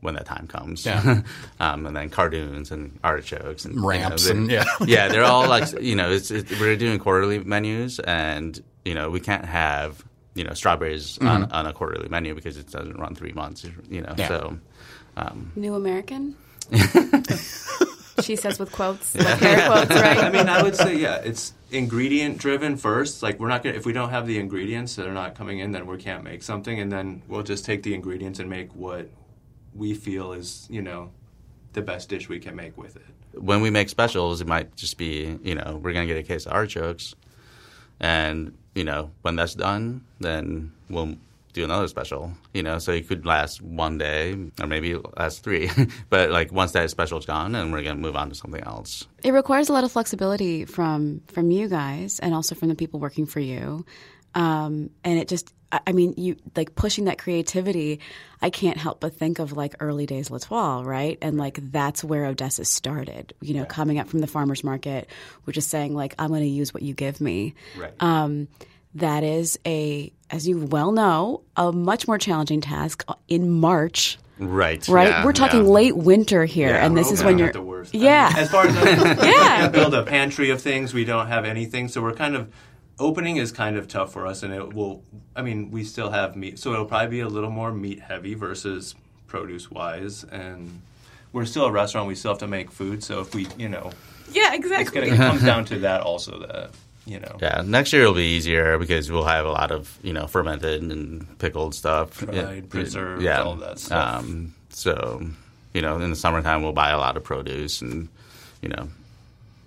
When 0.08 0.16
that 0.16 0.26
time 0.26 0.48
comes, 0.48 0.86
Yeah. 0.86 1.22
um, 1.60 1.86
and 1.86 1.96
then 1.96 2.10
cardoons 2.10 2.72
and 2.72 2.98
artichokes 3.04 3.66
and 3.66 3.76
you 3.76 3.82
know, 3.82 3.88
Ramps 3.88 4.26
they- 4.26 4.32
and- 4.32 4.50
yeah. 4.50 4.64
yeah, 4.86 5.08
they're 5.10 5.24
all 5.26 5.48
like 5.56 5.68
you 5.82 5.96
know, 5.96 6.10
it's, 6.10 6.32
it, 6.32 6.50
we're 6.60 6.76
doing 6.78 6.98
quarterly 6.98 7.40
menus, 7.44 8.00
and 8.00 8.60
you 8.86 8.94
know, 8.96 9.10
we 9.10 9.20
can't 9.20 9.46
have 9.46 10.04
you 10.34 10.44
know 10.46 10.54
strawberries 10.54 11.18
on, 11.20 11.52
on 11.52 11.66
a 11.66 11.74
quarterly 11.74 12.08
menu 12.10 12.34
because 12.36 12.58
it 12.58 12.72
doesn't 12.72 12.98
run 12.98 13.14
three 13.16 13.34
months. 13.34 13.66
You 13.90 14.02
know, 14.02 14.14
Yeah. 14.18 14.28
so 14.30 14.58
um, 15.18 15.52
New 15.56 15.76
American. 15.76 16.36
she 18.22 18.36
says 18.36 18.60
with 18.60 18.72
quotes, 18.72 19.16
like 19.16 19.42
air 19.42 19.68
quotes, 19.68 19.90
right? 19.92 20.18
I 20.18 20.30
mean, 20.32 20.50
I 20.50 20.62
would 20.64 20.76
say 20.76 20.98
yeah, 20.98 21.18
it's 21.18 21.54
ingredient 21.72 22.38
driven 22.40 22.78
first. 22.78 23.22
Like 23.24 23.40
we're 23.40 23.48
not 23.48 23.64
gonna 23.64 23.76
if 23.76 23.86
we 23.86 23.94
don't 23.94 24.10
have 24.10 24.26
the 24.28 24.40
ingredients 24.40 24.96
that 24.96 25.06
are 25.08 25.14
not 25.14 25.36
coming 25.36 25.60
in, 25.60 25.72
then 25.72 25.86
we 25.88 25.98
can't 25.98 26.24
make 26.24 26.44
something, 26.44 26.80
and 26.80 26.92
then 26.92 27.22
we'll 27.28 27.44
just 27.44 27.66
take 27.66 27.84
the 27.84 27.94
ingredients 27.94 28.40
and 28.40 28.50
make 28.50 28.74
what 28.76 29.10
we 29.78 29.94
feel 29.94 30.34
is 30.34 30.68
you 30.70 30.82
know 30.82 31.12
the 31.74 31.82
best 31.82 32.10
dish 32.10 32.28
we 32.28 32.40
can 32.40 32.56
make 32.56 32.78
with 32.78 32.96
it. 32.96 33.06
when 33.40 33.62
we 33.62 33.70
make 33.70 33.88
specials, 33.90 34.42
it 34.42 34.48
might 34.48 34.76
just 34.76 34.98
be, 34.98 35.38
you 35.44 35.54
know, 35.54 35.80
we're 35.82 35.94
going 35.94 36.08
to 36.08 36.14
get 36.14 36.20
a 36.20 36.28
case 36.28 36.46
of 36.48 36.54
artichokes. 36.54 37.14
And, 38.00 38.58
you 38.74 38.84
know, 38.84 39.12
when 39.22 39.36
that's 39.36 39.54
done, 39.54 40.04
then 40.20 40.72
we'll 40.90 41.16
do 41.54 41.64
another 41.64 41.88
special, 41.88 42.32
you 42.54 42.64
know, 42.64 42.80
so 42.80 42.92
it 42.92 43.08
could 43.08 43.26
last 43.26 43.62
one 43.62 43.98
day 43.98 44.36
or 44.60 44.68
maybe 44.68 44.96
last 45.18 45.44
three. 45.44 45.70
but, 46.10 46.32
like, 46.32 46.52
once 46.52 46.72
that 46.72 46.90
special's 46.90 47.26
gone, 47.26 47.52
then 47.52 47.72
we're 47.72 47.84
going 47.84 47.96
to 47.96 48.02
move 48.02 48.16
on 48.16 48.30
to 48.30 48.36
something 48.36 48.64
else. 48.64 49.08
It 49.24 49.32
requires 49.32 49.70
a 49.70 49.74
lot 49.74 49.84
of 49.84 49.92
flexibility 49.92 50.66
from 50.66 51.22
from 51.28 51.52
you 51.52 51.68
guys 51.68 52.20
and 52.20 52.34
also 52.34 52.56
from 52.56 52.70
the 52.70 52.76
people 52.76 53.00
working 53.00 53.26
for 53.26 53.40
you. 53.40 53.86
Um, 54.36 54.92
and 55.04 55.20
it 55.20 55.28
just, 55.28 55.54
I 55.72 55.80
I 55.88 55.92
mean, 55.92 56.14
you 56.18 56.36
like 56.56 56.76
pushing 56.76 57.06
that 57.06 57.18
creativity. 57.18 58.00
I 58.42 58.50
can't 58.50 58.78
help 58.78 59.00
but 59.00 59.16
think 59.16 59.40
of 59.40 59.54
like 59.54 59.76
early 59.80 60.06
days 60.06 60.30
L'Etoile, 60.30 60.84
right? 60.84 61.18
And 61.22 61.38
like 61.38 61.60
that's 61.72 62.04
where 62.04 62.26
Odessa 62.26 62.66
started. 62.66 63.34
You 63.42 63.56
know, 63.56 63.66
coming 63.66 64.00
up 64.00 64.08
from 64.08 64.20
the 64.20 64.28
farmers 64.28 64.64
market, 64.64 65.10
which 65.46 65.58
is 65.58 65.66
saying 65.66 65.94
like, 65.96 66.14
I'm 66.20 66.30
going 66.30 66.42
to 66.42 66.48
use 66.48 66.74
what 66.74 66.84
you 66.84 66.94
give 66.94 67.20
me. 67.20 67.56
Right. 67.78 67.94
Um, 68.00 68.48
that 68.96 69.24
is 69.24 69.60
a, 69.66 70.12
as 70.32 70.48
you 70.48 70.60
well 70.66 70.92
know, 70.92 71.42
a 71.56 71.72
much 71.72 72.08
more 72.08 72.18
challenging 72.18 72.62
task 72.62 73.04
in 73.28 73.50
March. 73.52 74.18
Right. 74.40 74.88
Right, 74.88 75.08
yeah, 75.10 75.26
we're 75.26 75.34
talking 75.34 75.66
yeah. 75.66 75.72
late 75.72 75.98
winter 75.98 76.46
here, 76.46 76.70
Yeah, 76.70 76.86
and 76.86 76.96
this 76.96 77.12
is 77.12 77.24
when 77.24 77.38
you're 77.40 77.52
the 77.52 77.62
worst. 77.62 77.96
I 77.96 77.98
Yeah. 78.00 78.30
mean, 78.34 78.38
as 78.44 78.52
far 78.52 78.68
as 78.68 78.76
I 78.78 79.26
Yeah. 79.32 79.68
build 79.70 79.94
a 79.96 80.04
pantry 80.04 80.52
of 80.52 80.62
things. 80.62 80.94
We 80.94 81.06
don't 81.06 81.28
have 81.28 81.44
anything, 81.44 81.88
so 81.88 82.02
we're 82.04 82.14
kind 82.14 82.36
of 82.36 82.52
opening 83.00 83.38
is 83.38 83.52
kind 83.52 83.78
of 83.78 83.88
tough 83.88 84.12
for 84.14 84.26
us, 84.26 84.44
and 84.44 84.54
it 84.54 84.74
will. 84.74 85.04
I 85.36 85.42
mean, 85.42 85.72
we 85.72 85.84
still 85.84 86.12
have 86.12 86.36
meat, 86.36 86.60
so 86.60 86.74
it'll 86.74 86.86
probably 86.86 87.10
be 87.10 87.20
a 87.22 87.28
little 87.28 87.50
more 87.50 87.72
meat 87.72 88.00
heavy 88.00 88.34
versus 88.34 88.96
produce 89.28 89.70
wise, 89.70 90.24
and 90.24 90.82
we're 91.34 91.46
still 91.46 91.66
a 91.66 91.72
restaurant. 91.72 92.08
We 92.08 92.16
still 92.16 92.32
have 92.32 92.40
to 92.40 92.48
make 92.48 92.72
food, 92.72 93.04
so 93.04 93.22
if 93.22 93.34
we, 93.36 93.48
you 93.58 93.70
know, 93.70 93.92
yeah, 94.32 94.54
it's 94.54 94.66
exactly. 94.66 95.02
gonna 95.02 95.14
it 95.14 95.18
comes 95.18 95.42
down 95.46 95.66
to 95.66 95.80
that 95.80 96.02
also. 96.02 96.40
That 96.40 96.72
you 97.06 97.20
know, 97.20 97.38
Yeah, 97.42 97.64
next 97.66 97.94
year 97.94 98.06
will 98.06 98.14
be 98.14 98.36
easier 98.36 98.78
because 98.78 99.10
we'll 99.12 99.24
have 99.24 99.46
a 99.46 99.52
lot 99.52 99.72
of 99.72 99.98
you 100.04 100.14
know 100.14 100.28
fermented 100.28 100.82
and 100.82 101.40
pickled 101.40 101.76
stuff, 101.76 102.20
Dried, 102.20 102.70
preserved, 102.70 103.24
yeah. 103.24 103.42
all 103.42 103.56
that 103.56 103.80
stuff. 103.80 104.20
Um, 104.20 104.56
so 104.70 105.26
you 105.74 105.82
know, 105.82 106.00
in 106.00 106.10
the 106.10 106.16
summertime 106.16 106.64
we'll 106.64 106.74
buy 106.74 106.90
a 106.90 106.98
lot 106.98 107.18
of 107.18 107.24
produce 107.24 107.82
and 107.82 108.10
you 108.62 108.70
know 108.70 108.90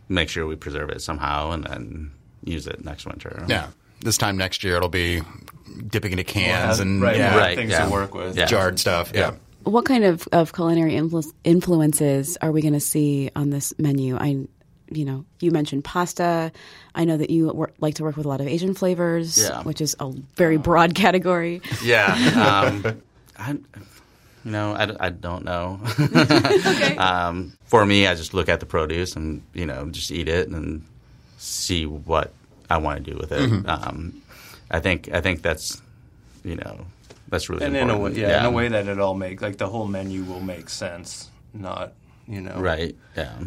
make 0.08 0.28
sure 0.28 0.46
we 0.46 0.56
preserve 0.56 0.90
it 0.90 1.00
somehow 1.00 1.52
and 1.52 1.64
then 1.64 2.10
use 2.44 2.66
it 2.66 2.84
next 2.84 3.06
winter. 3.06 3.44
Yeah. 3.48 3.68
This 4.00 4.16
time 4.16 4.36
next 4.36 4.64
year, 4.64 4.76
it'll 4.76 4.88
be 4.88 5.20
dipping 5.88 6.12
into 6.12 6.24
cans 6.24 6.78
have- 6.78 6.80
and 6.80 7.02
right, 7.02 7.16
yeah, 7.16 7.36
Right, 7.36 7.56
things 7.56 7.70
yeah. 7.70 7.84
to 7.84 7.90
work 7.90 8.14
with. 8.14 8.36
Yeah. 8.36 8.46
jarred 8.46 8.78
stuff. 8.78 9.12
Yeah. 9.14 9.34
What 9.64 9.84
kind 9.84 10.04
of, 10.04 10.26
of 10.32 10.54
culinary 10.54 10.92
influ- 10.92 11.30
influences 11.44 12.38
are 12.40 12.50
we 12.50 12.62
going 12.62 12.72
to 12.72 12.80
see 12.80 13.30
on 13.36 13.50
this 13.50 13.74
menu? 13.78 14.16
I, 14.16 14.46
you 14.90 15.04
know, 15.04 15.26
you 15.40 15.50
mentioned 15.50 15.84
pasta. 15.84 16.50
I 16.94 17.04
know 17.04 17.18
that 17.18 17.28
you 17.28 17.48
wor- 17.50 17.72
like 17.78 17.96
to 17.96 18.02
work 18.04 18.16
with 18.16 18.24
a 18.24 18.28
lot 18.28 18.40
of 18.40 18.48
Asian 18.48 18.72
flavors, 18.74 19.36
Yeah. 19.40 19.62
which 19.62 19.82
is 19.82 19.94
a 20.00 20.10
very 20.36 20.56
broad 20.56 20.94
category. 20.94 21.60
Yeah. 21.84 22.06
Um, 22.64 23.02
I, 23.38 23.50
you 24.44 24.50
know, 24.50 24.72
I, 24.72 24.96
I 24.98 25.10
don't 25.10 25.44
know. 25.44 25.78
um, 26.98 27.52
for 27.66 27.84
me, 27.84 28.06
I 28.06 28.14
just 28.14 28.32
look 28.34 28.48
at 28.48 28.60
the 28.60 28.66
produce 28.66 29.14
and, 29.14 29.42
you 29.52 29.66
know, 29.66 29.88
just 29.90 30.10
eat 30.10 30.28
it 30.28 30.48
and 30.48 30.84
see 31.40 31.86
what 31.86 32.32
I 32.68 32.76
want 32.78 33.02
to 33.04 33.10
do 33.10 33.16
with 33.18 33.32
it. 33.32 33.66
Um, 33.68 34.22
I 34.70 34.78
think 34.80 35.08
I 35.12 35.20
think 35.20 35.42
that's, 35.42 35.80
you 36.44 36.54
know, 36.56 36.86
that's 37.28 37.48
really 37.48 37.64
and 37.64 37.74
in 37.76 37.88
a 37.88 37.92
important. 37.94 38.16
way, 38.16 38.20
yeah, 38.22 38.40
in 38.40 38.44
a 38.46 38.50
way 38.50 38.68
that 38.68 38.86
it 38.86 39.00
all 39.00 39.14
make 39.14 39.40
like 39.40 39.56
the 39.56 39.66
whole 39.68 39.86
menu 39.86 40.22
will 40.24 40.40
make 40.40 40.68
sense. 40.68 41.28
Not 41.54 41.94
you 42.28 42.40
know, 42.42 42.54
Right. 42.60 42.94
Yeah. 43.16 43.38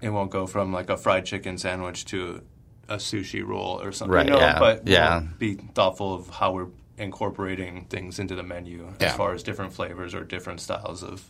It 0.00 0.10
won't 0.10 0.30
go 0.30 0.46
from 0.46 0.72
like 0.72 0.90
a 0.90 0.96
fried 0.96 1.24
chicken 1.24 1.58
sandwich 1.58 2.04
to 2.06 2.42
a 2.88 2.96
sushi 2.96 3.44
roll 3.44 3.80
or 3.82 3.90
something. 3.90 4.14
Right, 4.14 4.26
You 4.26 4.32
know, 4.32 4.38
yeah, 4.38 4.58
but 4.60 4.84
we'll 4.84 4.92
yeah. 4.94 5.22
be 5.38 5.54
thoughtful 5.54 6.14
of 6.14 6.28
how 6.28 6.52
we're 6.52 6.68
incorporating 6.98 7.86
things 7.86 8.18
into 8.18 8.34
the 8.36 8.42
menu 8.44 8.92
Yeah. 9.00 9.08
as 9.08 9.16
far 9.16 9.32
as 9.34 9.42
different 9.42 9.72
flavors 9.72 10.14
or 10.14 10.22
different 10.22 10.60
styles 10.60 11.02
of 11.02 11.28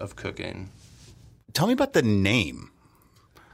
of 0.00 0.16
cooking. 0.16 0.70
Tell 1.54 1.66
me 1.68 1.72
about 1.74 1.92
the 1.94 2.02
name. 2.02 2.71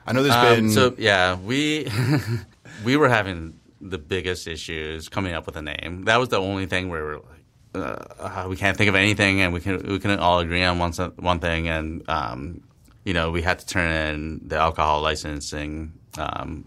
I 0.09 0.13
know 0.13 0.23
there's 0.23 0.35
Um, 0.35 0.55
been 0.57 0.71
so 0.71 0.95
yeah, 0.99 1.37
we 1.37 1.89
we 2.85 2.97
were 2.97 3.09
having 3.09 3.59
the 3.81 3.99
biggest 3.99 4.49
issues 4.49 5.09
coming 5.09 5.35
up 5.35 5.47
with 5.47 5.57
a 5.57 5.63
name. 5.63 6.05
That 6.07 6.17
was 6.17 6.31
the 6.31 6.41
only 6.41 6.67
thing 6.67 6.89
where 6.89 7.05
we 7.05 7.11
were 7.13 7.21
like, 7.75 8.09
uh, 8.19 8.47
we 8.49 8.57
can't 8.57 8.77
think 8.77 8.89
of 8.89 8.95
anything, 8.95 9.41
and 9.41 9.53
we 9.53 9.61
can 9.61 9.77
we 9.87 9.99
couldn't 9.99 10.21
all 10.21 10.41
agree 10.41 10.65
on 10.65 10.79
one 10.79 10.93
one 11.17 11.39
thing, 11.39 11.69
and 11.69 12.09
um, 12.09 12.63
you 13.05 13.13
know 13.13 13.31
we 13.31 13.43
had 13.43 13.59
to 13.61 13.67
turn 13.67 13.91
in 13.91 14.41
the 14.49 14.57
alcohol 14.57 15.01
licensing. 15.03 15.93
Um, 16.17 16.65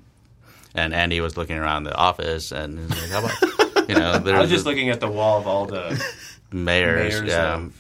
and 0.74 0.94
Andy 0.94 1.20
was 1.20 1.36
looking 1.36 1.58
around 1.58 1.84
the 1.84 1.96
office, 1.96 2.52
and 2.54 2.80
he 2.80 2.86
was 2.86 3.02
like, 3.02 3.12
"How 3.12 3.20
about 3.26 3.90
you 3.90 3.96
know?" 3.96 4.12
I 4.38 4.40
was 4.42 4.50
just 4.50 4.66
looking 4.66 4.90
at 4.90 5.00
the 5.02 5.10
wall 5.10 5.40
of 5.40 5.48
all 5.48 5.66
the 5.66 6.02
mayors, 6.52 7.14
mayors 7.22 7.30
yeah, 7.30 7.56
of 7.56 7.74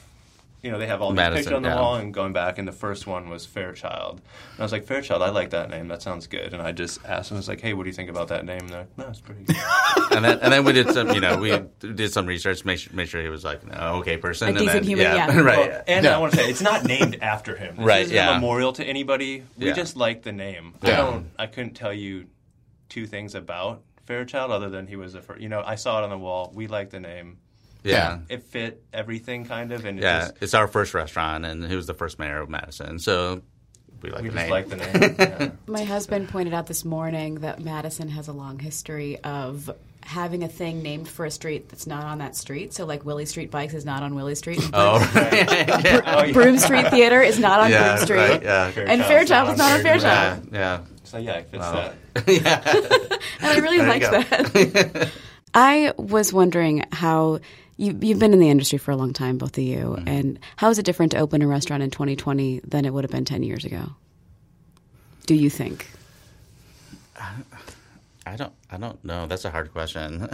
you 0.63 0.69
know, 0.69 0.77
they 0.77 0.85
have 0.85 1.01
all 1.01 1.09
these 1.09 1.15
Madison, 1.15 1.37
pictures 1.37 1.55
on 1.55 1.63
the 1.63 1.69
yeah. 1.69 1.79
wall 1.79 1.95
and 1.95 2.13
going 2.13 2.33
back, 2.33 2.59
and 2.59 2.67
the 2.67 2.71
first 2.71 3.07
one 3.07 3.29
was 3.29 3.45
Fairchild. 3.47 4.21
And 4.51 4.59
I 4.59 4.63
was 4.63 4.71
like, 4.71 4.85
Fairchild, 4.85 5.23
I 5.23 5.29
like 5.29 5.49
that 5.51 5.69
name. 5.71 5.87
That 5.87 6.03
sounds 6.03 6.27
good. 6.27 6.53
And 6.53 6.61
I 6.61 6.71
just 6.71 7.03
asked 7.05 7.29
them, 7.29 7.37
I 7.37 7.39
was 7.39 7.47
like, 7.47 7.61
hey, 7.61 7.73
what 7.73 7.83
do 7.83 7.89
you 7.89 7.95
think 7.95 8.09
about 8.11 8.27
that 8.27 8.45
name? 8.45 8.59
And 8.61 8.69
they're 8.69 8.79
like, 8.81 8.97
no, 8.97 9.07
it's 9.07 9.21
pretty 9.21 9.43
good. 9.43 9.55
and 10.11 10.23
then 10.23 10.39
and 10.39 10.53
then 10.53 10.63
we 10.63 10.71
did 10.73 10.91
some, 10.91 11.09
you 11.11 11.19
know, 11.21 11.37
we 11.37 11.59
did 11.79 12.13
some 12.13 12.27
research, 12.27 12.63
make 12.63 12.77
sure, 12.79 12.93
make 12.93 13.09
sure 13.09 13.21
he 13.21 13.29
was 13.29 13.43
like 13.43 13.63
an 13.63 13.73
okay 13.73 14.17
person, 14.17 14.47
A 14.47 14.49
and 14.51 14.59
decent 14.59 14.73
then, 14.73 14.83
human, 14.83 15.05
yeah. 15.05 15.39
right, 15.41 15.69
Well, 15.69 15.83
and 15.87 16.05
I 16.05 16.17
want 16.19 16.33
to 16.33 16.39
say, 16.39 16.49
it's 16.49 16.61
not 16.61 16.85
named 16.85 17.17
after 17.21 17.55
him. 17.55 17.77
This 17.77 17.85
Right, 17.85 18.01
isn't 18.03 18.15
yeah. 18.15 18.31
a 18.31 18.33
memorial 18.35 18.73
to 18.73 18.83
anybody. 18.85 19.43
We 19.57 19.67
Yeah. 19.67 19.73
just 19.73 19.95
like 19.95 20.21
the 20.21 20.31
name. 20.31 20.75
I 20.83 20.87
don't, 20.91 21.31
I 21.39 21.47
couldn't 21.47 21.73
tell 21.73 21.93
you 21.93 22.27
two 22.89 23.07
things 23.07 23.33
about 23.33 23.81
Fairchild 24.05 24.51
other 24.51 24.69
than 24.69 24.85
he 24.87 24.95
was 24.95 25.13
the 25.13 25.21
first. 25.21 25.41
You 25.41 25.49
know, 25.49 25.63
I 25.65 25.75
saw 25.75 25.99
it 25.99 26.03
on 26.03 26.09
the 26.11 26.17
wall. 26.17 26.51
We 26.53 26.67
like 26.67 26.89
the 26.89 26.99
name. 26.99 27.37
Yeah. 27.83 28.19
It 28.29 28.43
fit 28.43 28.83
everything 28.93 29.45
kind 29.45 29.71
of, 29.71 29.85
and 29.85 29.99
it 29.99 30.03
Yeah, 30.03 30.19
just, 30.29 30.33
it's 30.43 30.53
our 30.53 30.67
first 30.67 30.93
restaurant, 30.93 31.45
and 31.45 31.65
he 31.65 31.75
was 31.75 31.87
the 31.87 31.93
first 31.93 32.19
mayor 32.19 32.39
of 32.41 32.49
Madison, 32.49 32.99
so 32.99 33.41
we 34.01 34.09
like 34.09 34.23
we 34.23 34.29
the 34.29 34.35
just 34.35 34.43
name. 34.43 34.49
like 34.51 34.69
the 34.69 34.75
name. 34.77 35.15
Yeah. 35.19 35.51
My 35.67 35.83
husband 35.83 36.29
pointed 36.29 36.53
out 36.53 36.67
this 36.67 36.83
morning 36.85 37.35
that 37.41 37.59
Madison 37.63 38.09
has 38.09 38.27
a 38.27 38.33
long 38.33 38.57
history 38.59 39.19
of 39.23 39.69
having 40.03 40.43
a 40.43 40.47
thing 40.47 40.81
named 40.81 41.07
for 41.07 41.25
a 41.25 41.31
street 41.31 41.69
that's 41.69 41.85
not 41.85 42.03
on 42.05 42.17
that 42.17 42.35
street. 42.35 42.73
So, 42.73 42.85
like 42.87 43.05
Willie 43.05 43.27
Street 43.27 43.51
Bikes 43.51 43.75
is 43.75 43.85
not 43.85 44.01
on 44.01 44.15
Willie 44.15 44.33
Street. 44.35 44.57
and 44.63 44.71
oh, 44.73 44.97
oh, 45.15 46.01
oh, 46.07 46.23
yeah. 46.23 46.31
Broom 46.33 46.57
Street 46.57 46.87
Theater 46.89 47.21
is 47.21 47.37
not 47.39 47.59
on 47.59 47.69
yeah, 47.69 47.93
Broom 47.95 48.05
Street. 48.05 48.17
right, 48.17 48.43
yeah, 48.43 48.71
And 48.77 49.03
Fairchild 49.05 49.49
is 49.51 49.57
not 49.59 49.71
on 49.71 49.77
on 49.77 49.83
Fairchild. 49.83 50.47
yeah, 50.51 50.59
yeah. 50.59 50.79
So 51.03 51.17
yeah, 51.19 51.31
it 51.33 51.49
fits 51.49 51.61
Wow. 51.61 51.91
that. 52.15 53.19
And 53.41 53.47
I 53.47 53.57
really 53.59 53.77
There 53.77 53.87
liked 53.87 54.11
that. 54.11 55.11
I 55.53 55.93
was 55.97 56.31
wondering 56.33 56.85
how 56.91 57.39
you, 57.77 57.97
you've 58.01 58.19
been 58.19 58.33
in 58.33 58.39
the 58.39 58.49
industry 58.49 58.77
for 58.77 58.91
a 58.91 58.95
long 58.95 59.13
time, 59.13 59.37
both 59.37 59.57
of 59.57 59.63
you, 59.63 59.77
Mm-hmm. 59.97 60.07
and 60.07 60.39
how 60.57 60.69
is 60.69 60.77
it 60.79 60.83
different 60.85 61.11
to 61.13 61.17
open 61.19 61.41
a 61.41 61.47
restaurant 61.47 61.81
in 61.83 61.89
2020 61.89 62.61
than 62.63 62.85
it 62.85 62.93
would 62.93 63.03
have 63.03 63.11
been 63.11 63.25
10 63.25 63.43
years 63.43 63.65
ago? 63.65 63.89
Do 65.25 65.35
you 65.35 65.49
think? 65.49 65.87
I 68.25 68.35
don't, 68.35 68.53
I 68.69 68.77
don't 68.77 69.03
know. 69.03 69.25
That's 69.27 69.45
a 69.45 69.51
hard 69.51 69.71
question. 69.71 70.27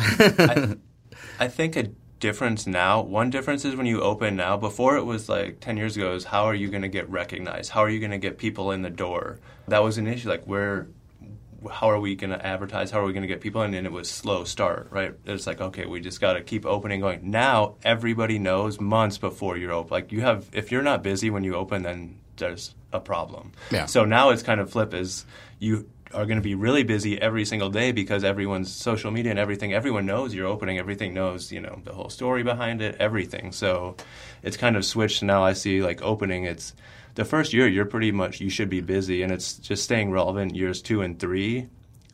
I 1.40 1.48
think 1.48 1.76
a 1.76 1.90
difference 2.20 2.66
now, 2.68 3.02
one 3.02 3.30
difference 3.30 3.66
is 3.66 3.76
when 3.76 3.86
you 3.86 4.02
open 4.02 4.36
now. 4.36 4.58
Before 4.58 4.98
it 4.98 5.04
was 5.04 5.30
like 5.30 5.60
10 5.60 5.78
years 5.78 5.96
ago, 5.96 6.14
is 6.16 6.26
how 6.26 6.44
are 6.46 6.56
you 6.56 6.70
going 6.70 6.82
to 6.82 6.88
get 6.88 7.10
recognized? 7.10 7.72
How 7.72 7.82
are 7.82 7.90
you 7.90 8.00
going 8.00 8.12
to 8.12 8.18
get 8.18 8.38
people 8.38 8.72
in 8.72 8.82
the 8.82 8.90
door? 8.90 9.40
That 9.68 9.84
was 9.84 9.98
an 9.98 10.08
issue. 10.08 10.30
Like, 10.30 10.44
where, 10.46 10.88
how 11.72 11.90
are 11.90 12.00
we 12.00 12.16
going 12.16 12.30
to 12.30 12.46
advertise? 12.46 12.92
How 12.92 13.02
are 13.02 13.06
we 13.06 13.14
going 13.14 13.24
to 13.24 13.28
get 13.28 13.42
people 13.42 13.62
in? 13.64 13.74
And 13.74 13.88
it 13.88 13.92
was 13.92 14.10
slow 14.10 14.44
start, 14.44 14.88
right? 14.92 15.14
It's 15.26 15.48
like, 15.48 15.60
okay, 15.60 15.86
we 15.86 16.00
just 16.00 16.22
got 16.22 16.34
to 16.34 16.42
keep 16.42 16.66
opening, 16.66 17.02
going. 17.02 17.32
Now, 17.32 17.76
everybody 17.84 18.40
knows 18.40 18.80
months 18.80 19.18
before 19.18 19.58
you're 19.58 19.72
open. 19.72 19.92
Like, 19.92 20.12
you 20.12 20.22
have, 20.22 20.48
if 20.54 20.72
you're 20.72 20.84
not 20.84 21.04
busy 21.04 21.30
when 21.30 21.44
you 21.44 21.56
open, 21.56 21.84
then 21.84 22.20
there's 22.38 22.76
a 22.94 23.00
problem. 23.00 23.54
Yeah. 23.72 23.86
So 23.86 24.06
now 24.06 24.30
it's 24.30 24.44
kind 24.44 24.62
of 24.62 24.72
flip 24.72 24.94
is 24.94 25.26
you 25.60 25.90
are 26.14 26.26
going 26.26 26.38
to 26.38 26.44
be 26.44 26.56
really 26.56 26.84
busy 26.84 27.22
every 27.22 27.46
single 27.46 27.70
day 27.70 27.92
because 27.92 28.24
everyone's 28.24 28.72
social 28.72 29.12
media 29.12 29.32
and 29.32 29.40
everything 29.40 29.74
everyone 29.74 30.06
knows 30.06 30.34
you're 30.34 30.48
opening 30.48 30.78
everything 30.78 31.14
knows 31.14 31.52
you 31.52 31.60
know 31.60 31.82
the 31.84 31.92
whole 31.92 32.10
story 32.10 32.44
behind 32.44 32.82
it 32.82 32.96
everything 32.98 33.52
so 33.52 33.94
it's 34.42 34.56
kind 34.56 34.78
of 34.78 34.86
switched 34.86 35.22
now 35.22 35.44
i 35.44 35.52
see 35.52 35.82
like 35.82 36.02
opening 36.02 36.46
it's 36.46 36.74
the 37.18 37.26
first 37.26 37.52
year 37.52 37.68
you're 37.68 37.86
pretty 37.86 38.12
much 38.12 38.40
you 38.40 38.50
should 38.50 38.70
be 38.70 38.80
busy 38.80 39.24
and 39.24 39.32
it's 39.32 39.56
just 39.56 39.84
staying 39.84 40.12
relevant 40.12 40.56
years 40.56 40.82
two 40.84 41.02
and 41.02 41.20
three 41.20 41.68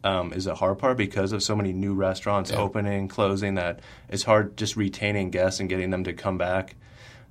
um, 0.06 0.32
is 0.32 0.48
a 0.48 0.56
hard 0.56 0.80
part 0.80 0.98
because 0.98 1.34
of 1.34 1.44
so 1.44 1.56
many 1.56 1.74
new 1.74 1.94
restaurants 1.94 2.52
opening 2.52 3.10
closing 3.10 3.56
that 3.56 3.82
it's 4.08 4.24
hard 4.24 4.56
just 4.56 4.78
retaining 4.78 5.30
guests 5.30 5.60
and 5.60 5.68
getting 5.68 5.90
them 5.90 6.06
to 6.06 6.14
come 6.14 6.38
back 6.38 6.76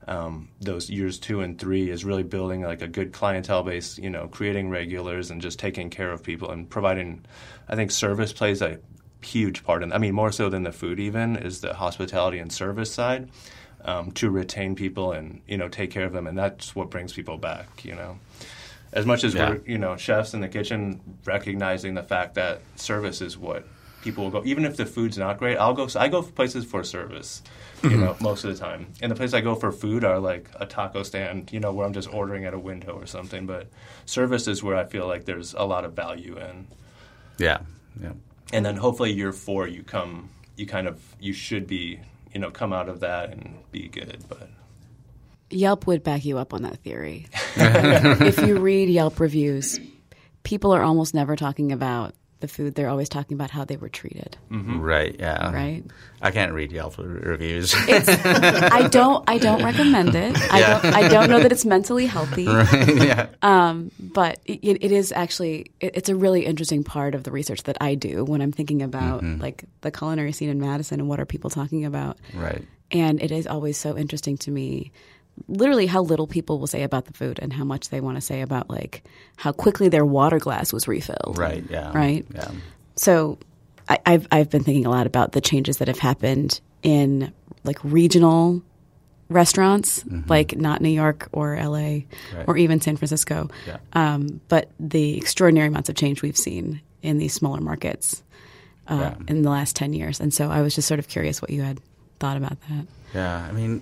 um, 0.06 0.48
those 0.60 0.90
years 0.90 1.18
two 1.18 1.40
and 1.40 1.58
three 1.58 1.88
is 1.88 2.04
really 2.04 2.22
building 2.22 2.62
like 2.62 2.82
a 2.82 2.88
good 2.88 3.12
clientele 3.12 3.62
base, 3.62 3.98
you 3.98 4.10
know, 4.10 4.26
creating 4.28 4.68
regulars 4.68 5.30
and 5.30 5.40
just 5.40 5.58
taking 5.58 5.90
care 5.90 6.10
of 6.10 6.24
people 6.24 6.50
and 6.50 6.68
providing. 6.68 7.24
I 7.68 7.76
think 7.76 7.92
service 7.92 8.32
plays 8.32 8.62
a 8.62 8.80
huge 9.20 9.62
part 9.62 9.84
in. 9.84 9.92
I 9.92 9.98
mean, 9.98 10.14
more 10.14 10.32
so 10.32 10.48
than 10.48 10.64
the 10.64 10.72
food 10.72 10.98
even 10.98 11.36
is 11.36 11.60
the 11.60 11.74
hospitality 11.74 12.38
and 12.38 12.52
service 12.52 12.92
side. 12.92 13.30
Um, 13.84 14.12
to 14.12 14.30
retain 14.30 14.74
people 14.74 15.12
and 15.12 15.40
you 15.46 15.56
know 15.56 15.68
take 15.68 15.90
care 15.90 16.04
of 16.04 16.12
them, 16.12 16.26
and 16.26 16.36
that's 16.38 16.74
what 16.74 16.90
brings 16.90 17.12
people 17.12 17.38
back. 17.38 17.84
You 17.84 17.94
know, 17.94 18.18
as 18.92 19.06
much 19.06 19.24
as 19.24 19.34
Yeah. 19.34 19.50
we're 19.50 19.60
you 19.66 19.78
know 19.78 19.96
chefs 19.96 20.34
in 20.34 20.40
the 20.40 20.48
kitchen 20.48 21.00
recognizing 21.24 21.94
the 21.94 22.02
fact 22.02 22.34
that 22.34 22.60
service 22.76 23.20
is 23.20 23.36
what 23.38 23.66
people 24.02 24.24
will 24.24 24.30
go. 24.30 24.42
Even 24.44 24.64
if 24.64 24.76
the 24.76 24.84
food's 24.86 25.16
not 25.16 25.38
great, 25.38 25.56
I'll 25.56 25.74
go. 25.74 25.88
I 25.96 26.08
go 26.08 26.22
places 26.22 26.64
for 26.64 26.82
service. 26.84 27.42
You 27.82 27.96
know, 27.96 28.16
most 28.20 28.44
of 28.44 28.52
the 28.56 28.58
time, 28.64 28.86
and 29.00 29.10
the 29.10 29.16
places 29.16 29.34
I 29.34 29.40
go 29.40 29.56
for 29.56 29.72
food 29.72 30.04
are 30.04 30.20
like 30.20 30.48
a 30.60 30.66
taco 30.66 31.02
stand. 31.02 31.52
You 31.52 31.58
know, 31.58 31.72
where 31.72 31.84
I'm 31.84 31.92
just 31.92 32.12
ordering 32.14 32.44
at 32.44 32.54
a 32.54 32.58
window 32.58 32.92
or 32.92 33.06
something. 33.06 33.44
But 33.46 33.66
service 34.06 34.46
is 34.46 34.62
where 34.62 34.76
I 34.76 34.84
feel 34.84 35.08
like 35.08 35.24
there's 35.24 35.52
a 35.54 35.64
lot 35.64 35.84
of 35.84 35.92
value 35.94 36.38
in 36.38 36.68
Yeah. 37.38 37.58
Yeah. 38.00 38.12
and 38.52 38.64
then 38.64 38.76
hopefully 38.76 39.12
year 39.12 39.32
four 39.32 39.66
you 39.66 39.82
come 39.82 40.30
you 40.56 40.64
kind 40.66 40.86
of 40.86 41.00
you 41.20 41.32
should 41.32 41.66
be 41.66 41.98
you 42.32 42.40
know 42.40 42.50
come 42.50 42.72
out 42.72 42.88
of 42.88 43.00
that 43.00 43.30
and 43.30 43.58
be 43.70 43.88
good 43.88 44.22
but 44.28 44.48
Yelp 45.52 45.86
would 45.86 46.02
back 46.02 46.24
you 46.24 46.38
up 46.38 46.54
on 46.54 46.62
that 46.62 46.78
theory. 46.78 47.26
if 47.56 48.38
you 48.38 48.58
read 48.58 48.88
Yelp 48.88 49.20
reviews, 49.20 49.78
people 50.42 50.72
are 50.72 50.82
almost 50.82 51.14
never 51.14 51.36
talking 51.36 51.72
about 51.72 52.14
the 52.42 52.48
food. 52.48 52.74
They're 52.74 52.90
always 52.90 53.08
talking 53.08 53.34
about 53.34 53.50
how 53.50 53.64
they 53.64 53.78
were 53.78 53.88
treated. 53.88 54.36
Mm-hmm. 54.50 54.80
Right. 54.80 55.16
Yeah. 55.18 55.50
Right. 55.50 55.82
I 56.20 56.30
can't 56.30 56.52
read 56.52 56.70
Yelp 56.70 56.98
reviews. 56.98 57.74
I 57.74 58.88
don't. 58.92 59.24
I 59.26 59.38
don't 59.38 59.64
recommend 59.64 60.14
it. 60.14 60.36
I 60.52 60.60
Yeah. 60.60 60.80
don't. 60.82 60.94
I 60.94 61.08
don't 61.08 61.30
know 61.30 61.40
that 61.40 61.50
it's 61.50 61.64
mentally 61.64 62.04
healthy. 62.04 62.42
yeah. 62.44 63.28
Um, 63.40 63.90
but 63.98 64.38
it, 64.44 64.84
it 64.84 64.92
is 64.92 65.10
actually 65.12 65.72
it, 65.80 65.92
it's 65.96 66.08
a 66.10 66.14
really 66.14 66.44
interesting 66.44 66.84
part 66.84 67.14
of 67.14 67.24
the 67.24 67.30
research 67.30 67.62
that 67.62 67.78
I 67.80 67.94
do 67.94 68.24
when 68.24 68.42
I'm 68.42 68.52
thinking 68.52 68.82
about 68.82 69.22
mm-hmm. 69.22 69.40
like 69.40 69.64
the 69.80 69.90
culinary 69.90 70.32
scene 70.32 70.50
in 70.50 70.60
Madison 70.60 71.00
and 71.00 71.08
what 71.08 71.18
are 71.18 71.26
people 71.26 71.48
talking 71.48 71.86
about. 71.86 72.18
Right. 72.34 72.62
And 72.90 73.22
it 73.22 73.32
is 73.32 73.46
always 73.46 73.78
so 73.78 73.96
interesting 73.96 74.36
to 74.38 74.50
me, 74.50 74.92
literally 75.48 75.86
how 75.86 76.02
little 76.02 76.26
people 76.26 76.58
will 76.58 76.66
say 76.66 76.82
about 76.82 77.06
the 77.06 77.12
food 77.12 77.38
and 77.42 77.52
how 77.52 77.64
much 77.64 77.88
they 77.90 78.00
want 78.00 78.16
to 78.16 78.20
say 78.20 78.42
about 78.42 78.68
like 78.70 79.02
how 79.36 79.52
quickly 79.52 79.88
their 79.88 80.04
water 80.04 80.38
glass 80.38 80.72
was 80.72 80.86
refilled. 80.88 81.36
Right. 81.38 81.64
Yeah. 81.70 81.90
Right. 81.96 82.26
Yeah. 82.34 82.50
So 82.96 83.38
I, 83.88 83.98
I've 84.06 84.26
I've 84.30 84.50
been 84.50 84.62
thinking 84.62 84.86
a 84.86 84.90
lot 84.90 85.06
about 85.06 85.32
the 85.32 85.40
changes 85.40 85.78
that 85.78 85.88
have 85.88 85.98
happened 85.98 86.60
in 86.82 87.32
like 87.64 87.78
regional 87.82 88.62
restaurants, 89.28 90.04
like 90.26 90.56
not 90.56 90.82
New 90.82 90.90
York 90.90 91.28
or 91.32 91.56
LA 91.56 91.78
Right. 91.78 92.04
or 92.46 92.56
even 92.58 92.80
San 92.82 92.96
Francisco, 92.98 93.48
Yeah. 93.66 93.78
um, 93.94 94.40
but 94.48 94.70
the 94.78 95.16
extraordinary 95.16 95.68
amounts 95.68 95.88
of 95.88 95.94
change 95.94 96.20
we've 96.20 96.36
seen 96.36 96.82
in 97.00 97.16
these 97.18 97.32
smaller 97.32 97.60
markets 97.60 98.22
uh, 98.88 98.98
Yeah. 99.00 99.14
in 99.28 99.42
the 99.42 99.48
last 99.50 99.74
ten 99.74 99.94
years. 99.94 100.20
And 100.20 100.34
so 100.34 100.50
I 100.50 100.60
was 100.60 100.74
just 100.74 100.86
sort 100.86 101.00
of 101.00 101.08
curious 101.08 101.40
what 101.40 101.50
you 101.50 101.62
had 101.62 101.80
thought 102.20 102.36
about 102.36 102.58
that. 102.68 102.86
Yeah, 103.14 103.46
I 103.48 103.52
mean, 103.52 103.80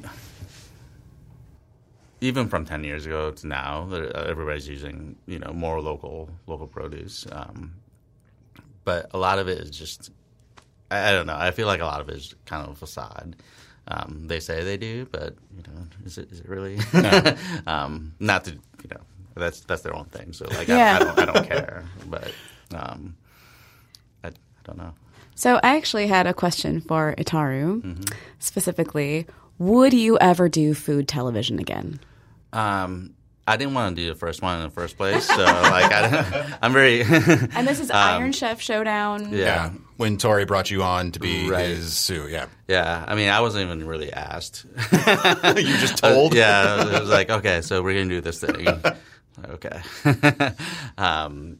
even 2.20 2.48
from 2.48 2.64
ten 2.64 2.84
years 2.84 3.06
ago 3.06 3.30
to 3.30 3.46
now, 3.46 3.88
uh, 3.90 4.24
everybody's 4.26 4.68
using 4.68 5.16
you 5.26 5.38
know 5.38 5.52
more 5.52 5.80
local 5.80 6.28
local 6.46 6.66
produce. 6.66 7.26
Um, 7.32 7.74
but 8.84 9.10
a 9.12 9.18
lot 9.18 9.38
of 9.38 9.48
it 9.48 9.58
is 9.58 9.70
just 9.70 10.10
I, 10.90 11.08
I 11.08 11.12
don't 11.12 11.26
know. 11.26 11.36
I 11.36 11.50
feel 11.50 11.66
like 11.66 11.80
a 11.80 11.84
lot 11.86 12.00
of 12.00 12.08
it 12.08 12.16
is 12.16 12.34
kind 12.46 12.64
of 12.66 12.72
a 12.72 12.74
facade. 12.76 13.36
Um, 13.88 14.26
they 14.28 14.38
say 14.40 14.62
they 14.62 14.76
do, 14.76 15.06
but 15.10 15.34
you 15.56 15.62
know, 15.66 15.86
is 16.04 16.18
it 16.18 16.30
is 16.30 16.40
it 16.40 16.48
really? 16.48 16.78
um, 17.66 18.14
not 18.20 18.44
to 18.44 18.52
you 18.52 18.90
know, 18.90 19.00
that's 19.34 19.60
that's 19.60 19.82
their 19.82 19.94
own 19.96 20.04
thing. 20.06 20.32
So 20.32 20.46
like, 20.48 20.68
Yeah. 20.68 20.92
I, 20.92 20.96
I 20.96 20.98
don't 21.04 21.18
I 21.18 21.24
don't 21.32 21.46
care, 21.48 21.84
but 22.06 22.32
um, 22.74 23.16
I, 24.22 24.28
I 24.28 24.32
don't 24.64 24.78
know. 24.78 24.92
So 25.34 25.56
I 25.62 25.76
actually 25.76 26.06
had 26.06 26.26
a 26.26 26.34
question 26.34 26.80
for 26.82 27.14
Itaru, 27.16 27.80
Mm-hmm. 27.82 28.02
specifically. 28.38 29.26
Would 29.58 29.92
you 29.92 30.16
ever 30.20 30.48
do 30.48 30.72
food 30.74 31.06
television 31.08 31.58
again? 31.58 32.00
Um, 32.52 33.14
I 33.46 33.56
didn't 33.56 33.74
want 33.74 33.96
to 33.96 34.02
do 34.02 34.08
the 34.08 34.14
first 34.14 34.42
one 34.42 34.58
in 34.58 34.64
the 34.64 34.70
first 34.70 34.96
place, 34.96 35.26
so 35.26 35.36
like 35.42 35.90
I, 35.92 36.56
I'm 36.62 36.72
very 36.72 37.00
And 37.54 37.66
this 37.66 37.80
is 37.80 37.90
Iron 37.90 38.32
Chef 38.32 38.60
Showdown. 38.60 39.26
Um, 39.26 39.32
yeah. 39.32 39.38
Yeah. 39.38 39.70
When 39.96 40.16
Tory 40.18 40.44
brought 40.44 40.70
you 40.70 40.82
on 40.82 41.12
to 41.12 41.20
be 41.20 41.48
Right. 41.50 41.66
his 41.68 41.96
sous, 41.96 42.30
yeah. 42.30 42.46
Yeah, 42.68 43.04
I 43.06 43.14
mean, 43.16 43.28
I 43.28 43.40
wasn't 43.40 43.64
even 43.64 43.86
really 43.86 44.12
asked. 44.12 44.64
you 44.92 45.76
just 45.78 45.98
told? 45.98 46.34
yeah, 46.34 46.86
it 46.96 47.00
was 47.00 47.10
like, 47.10 47.28
okay, 47.30 47.60
so 47.62 47.82
we're 47.82 47.94
gonna 47.94 48.08
do 48.08 48.20
this 48.20 48.40
thing. 48.40 48.66
okay. 49.48 49.82
um, 50.98 51.58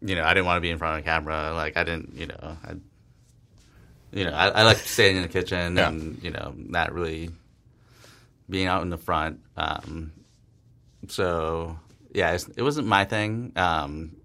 you 0.00 0.14
know, 0.16 0.24
I 0.24 0.34
didn't 0.34 0.46
want 0.46 0.56
to 0.58 0.60
be 0.60 0.70
in 0.70 0.78
front 0.78 0.98
of 0.98 1.04
the 1.04 1.10
camera. 1.10 1.52
Like, 1.54 1.76
I 1.76 1.84
didn't, 1.84 2.14
you 2.14 2.26
know, 2.26 2.36
I, 2.64 2.72
you 4.12 4.24
know, 4.24 4.32
I, 4.32 4.48
I 4.48 4.62
like 4.64 4.78
staying 4.78 5.16
in 5.16 5.22
the 5.22 5.28
kitchen 5.28 5.76
Yeah. 5.76 5.88
and 5.88 6.22
you 6.22 6.30
know, 6.30 6.54
not 6.56 6.92
really 6.92 7.30
being 8.50 8.66
out 8.66 8.82
in 8.82 8.90
the 8.90 8.98
front. 8.98 9.40
Um, 9.56 10.12
so 11.06 11.78
yeah, 12.12 12.36
it 12.56 12.62
wasn't 12.62 12.86
my 12.88 13.04
thing. 13.04 13.52
Um, 13.56 14.16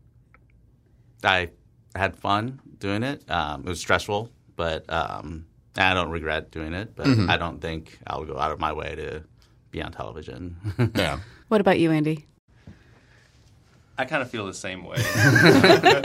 I 1.24 1.50
had 1.96 2.16
fun 2.16 2.60
doing 2.80 3.04
it. 3.04 3.30
Um, 3.30 3.62
it 3.62 3.70
was 3.70 3.80
stressful, 3.80 4.30
but 4.56 4.92
um, 4.92 5.46
I 5.78 5.94
don't 5.94 6.10
regret 6.10 6.50
doing 6.52 6.74
it. 6.74 6.96
But 6.96 7.08
I 7.30 7.38
don't 7.38 7.62
think 7.62 7.98
I'll 8.08 8.26
go 8.26 8.38
out 8.40 8.52
of 8.52 8.60
my 8.60 8.74
way 8.74 8.96
to 8.96 9.24
be 9.72 9.82
on 9.82 9.92
television. 9.92 10.58
Yeah. 10.96 11.20
What 11.50 11.62
about 11.62 11.80
you, 11.80 11.92
Andy? 11.92 12.26
i 13.96 14.06
kind 14.06 14.24
of 14.24 14.30
feel 14.32 14.48
the 14.48 14.54
same 14.56 14.84
way 14.84 14.98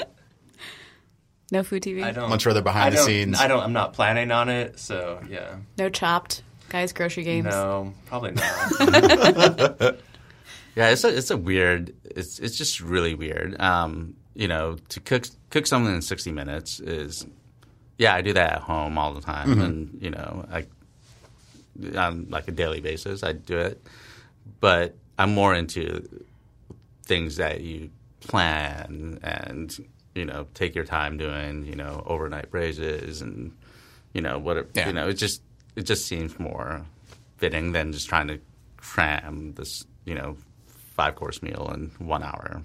No 1.51 1.63
food 1.63 1.83
TV? 1.83 2.03
i 2.05 2.11
don't 2.13 2.29
Much 2.29 2.45
further 2.45 2.61
behind 2.61 2.89
I 2.89 2.91
the 2.91 2.97
don't- 2.97 3.07
scenes. 3.07 3.41
i 3.41 3.49
don't 3.49 3.63
i'm 3.63 3.73
not 3.73 3.95
planning 3.95 4.31
on 4.31 4.51
it 4.51 4.79
so 4.79 5.23
yeah 5.31 5.57
No 5.79 5.89
chopped 5.89 6.43
Guy's 6.69 6.93
Grocery 6.93 7.25
Games. 7.25 7.47
no 7.47 7.95
probably 8.05 8.33
not 8.33 9.97
Yeah, 10.79 10.91
it's 10.91 11.03
a 11.03 11.09
it's 11.09 11.33
a 11.33 11.37
weird. 11.37 11.93
It's 12.05 12.39
it's 12.39 12.57
just 12.57 12.81
really 12.81 13.17
weird. 13.17 13.61
Um, 13.61 14.15
you 14.37 14.47
know, 14.47 14.77
to 14.91 15.01
cook 15.01 15.27
cook 15.51 15.67
something 15.67 15.93
in 15.93 16.03
sixty 16.03 16.31
minutes 16.31 16.79
is, 16.79 17.27
yeah, 17.99 18.15
I 18.15 18.23
do 18.23 18.33
that 18.35 18.53
at 18.53 18.61
home 18.61 18.97
all 18.97 19.13
the 19.13 19.21
time, 19.21 19.61
and 19.61 19.99
you 20.01 20.11
know, 20.11 20.47
I 20.53 20.67
on 21.99 22.29
like 22.31 22.47
a 22.47 22.53
daily 22.53 22.81
basis, 22.81 23.25
I 23.25 23.33
do 23.33 23.59
it. 23.59 23.85
But 24.61 24.95
I'm 25.19 25.35
more 25.35 25.53
into 25.53 26.09
things 27.03 27.37
that 27.37 27.61
you 27.63 27.91
plan 28.21 29.19
and 29.25 29.77
you 30.15 30.25
know 30.25 30.47
take 30.55 30.77
your 30.77 30.85
time 30.85 31.17
doing. 31.19 31.67
You 31.67 31.75
know, 31.75 32.05
overnight 32.07 32.53
braises 32.53 33.21
and 33.21 33.51
you 34.13 34.21
know 34.21 34.39
what 34.39 34.65
Yeah. 34.75 34.87
you 34.87 34.93
know. 34.93 35.09
It 35.09 35.15
just 35.15 35.43
it 35.75 35.83
just 35.83 36.07
seems 36.07 36.39
more 36.39 36.87
fitting 37.39 37.73
than 37.73 37.93
just 37.93 38.09
trying 38.09 38.29
to 38.29 38.39
cram 38.77 39.55
this 39.55 39.85
you 40.05 40.15
know 40.15 40.37
five 40.99 41.15
course 41.15 41.43
meal 41.43 41.71
in 41.73 41.93
one 42.05 42.23
hour. 42.23 42.61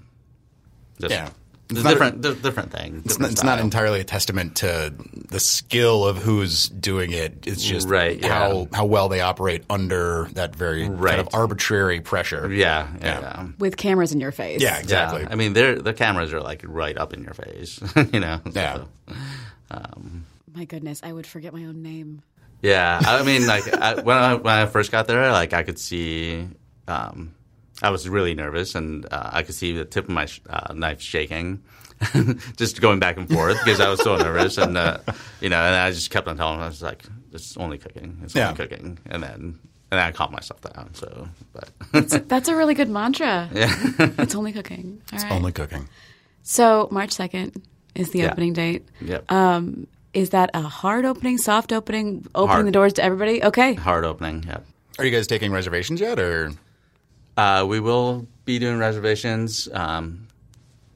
Just, 1.00 1.14
Yeah. 1.14 1.30
It's 1.70 1.78
It's 1.78 1.84
not- 1.84 1.90
different, 1.92 2.20
di- 2.20 2.34
different 2.34 2.72
thing. 2.72 3.00
It's 3.06 3.18
not, 3.18 3.30
it's 3.30 3.42
not 3.42 3.58
entirely 3.58 3.98
a 4.00 4.04
testament 4.04 4.56
to 4.56 4.92
the 5.30 5.40
skill 5.40 6.06
of 6.06 6.18
who's 6.18 6.68
doing 6.68 7.10
it. 7.12 7.46
It's 7.46 7.64
just 7.64 7.88
Right, 7.88 8.20
yeah. 8.20 8.28
how 8.28 8.68
how 8.70 8.84
well 8.84 9.08
they 9.08 9.22
operate 9.22 9.64
under 9.70 10.28
that 10.34 10.54
very 10.54 10.86
kind 10.86 11.20
of 11.20 11.28
arbitrary 11.32 12.02
pressure. 12.02 12.52
Yeah, 12.52 12.88
yeah, 13.00 13.06
Yeah. 13.06 13.20
yeah. 13.20 13.46
With 13.58 13.78
cameras 13.78 14.12
in 14.12 14.20
your 14.20 14.30
face. 14.30 14.60
Yeah, 14.60 14.78
exactly. 14.78 15.22
Yeah. 15.22 15.28
I 15.30 15.36
mean, 15.36 15.54
they're, 15.54 15.80
the 15.80 15.94
cameras 15.94 16.34
are 16.34 16.42
like 16.42 16.60
right 16.66 16.98
up 16.98 17.14
in 17.14 17.22
your 17.24 17.32
face, 17.34 17.80
you 18.12 18.20
know. 18.20 18.40
Yeah. 18.52 18.84
So, 19.72 19.88
My 20.54 20.66
goodness, 20.66 21.00
I 21.02 21.12
would 21.12 21.26
forget 21.26 21.52
my 21.54 21.64
own 21.64 21.82
name. 21.82 22.22
yeah. 22.62 23.00
I 23.04 23.22
mean, 23.22 23.46
like 23.46 23.66
I, 23.72 24.00
when 24.02 24.16
I 24.18 24.34
when 24.34 24.54
I 24.54 24.66
first 24.66 24.92
got 24.92 25.06
there, 25.06 25.32
like 25.32 25.54
I 25.54 25.62
could 25.62 25.78
see, 25.78 26.46
um, 26.86 27.33
I 27.82 27.90
was 27.90 28.08
really 28.08 28.34
nervous, 28.34 28.74
and 28.74 29.06
uh, 29.12 29.30
I 29.32 29.42
could 29.42 29.54
see 29.54 29.72
the 29.72 29.84
tip 29.84 30.04
of 30.04 30.10
my 30.10 30.26
sh- 30.26 30.40
uh, 30.48 30.72
knife 30.74 31.00
shaking, 31.00 31.62
just 32.56 32.80
going 32.80 32.98
back 33.00 33.16
and 33.16 33.28
forth 33.28 33.58
because 33.64 33.80
I 33.80 33.88
was 33.88 34.00
so 34.02 34.16
nervous, 34.16 34.58
and 34.58 34.76
uh, 34.76 34.98
you 35.40 35.48
know, 35.48 35.58
and 35.58 35.74
I 35.74 35.90
just 35.90 36.10
kept 36.10 36.28
on 36.28 36.36
telling, 36.36 36.56
them, 36.58 36.64
I 36.64 36.68
was 36.68 36.82
like, 36.82 37.04
"It's 37.32 37.56
only 37.56 37.78
cooking, 37.78 38.20
it's 38.22 38.34
Yeah. 38.34 38.50
only 38.50 38.56
cooking," 38.56 38.98
and 39.06 39.22
then 39.22 39.30
and 39.90 39.98
then 39.98 39.98
I 40.00 40.12
calmed 40.12 40.32
myself 40.32 40.60
down. 40.60 40.94
So, 40.94 41.28
but 41.52 41.70
That's 42.28 42.48
a 42.48 42.56
really 42.56 42.74
good 42.74 42.88
mantra. 42.88 43.48
yeah. 43.52 43.74
It's 44.18 44.34
only 44.34 44.52
cooking. 44.52 45.00
All 45.12 45.18
right. 45.18 45.32
Only 45.32 45.52
cooking. 45.52 45.88
So 46.42 46.88
March 46.90 47.12
second 47.12 47.62
is 47.94 48.10
the 48.10 48.20
Yeah. 48.20 48.30
opening 48.32 48.52
date. 48.54 48.86
Yep. 49.00 49.30
Um, 49.30 49.86
is 50.12 50.30
that 50.30 50.50
a 50.54 50.62
hard 50.62 51.04
opening, 51.04 51.38
soft 51.38 51.72
opening, 51.72 52.24
opening 52.36 52.48
Hard. 52.54 52.66
the 52.66 52.70
doors 52.72 52.92
to 52.94 53.02
everybody? 53.04 53.42
Okay. 53.42 53.74
Hard 53.74 54.04
opening. 54.04 54.44
Yep. 54.46 54.64
Are 55.00 55.04
you 55.04 55.10
guys 55.10 55.26
taking 55.26 55.50
reservations 55.52 56.00
yet, 56.00 56.18
or 56.20 56.52
Uh, 57.36 57.64
we 57.68 57.80
will 57.80 58.26
be 58.44 58.58
doing 58.58 58.78
reservations, 58.78 59.68
um, 59.72 60.26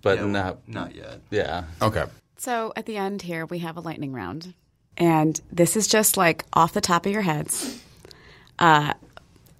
but 0.03 0.18
Yeah, 0.18 0.27
not. 0.27 0.68
not 0.68 0.94
yet 0.94 1.20
Yeah. 1.31 1.64
okay? 1.83 2.05
So 2.37 2.72
at 2.77 2.87
the 2.87 2.96
end 2.96 3.22
here, 3.22 3.46
we 3.46 3.59
have 3.61 3.77
a 3.77 3.81
lightning 3.81 4.12
round. 4.12 4.55
And 4.96 5.40
this 5.53 5.77
is 5.77 5.87
just 5.88 6.16
like 6.16 6.44
off 6.53 6.72
the 6.72 6.81
top 6.81 7.07
of 7.07 7.12
your 7.12 7.22
heads. 7.22 7.81
Uh, 8.59 8.92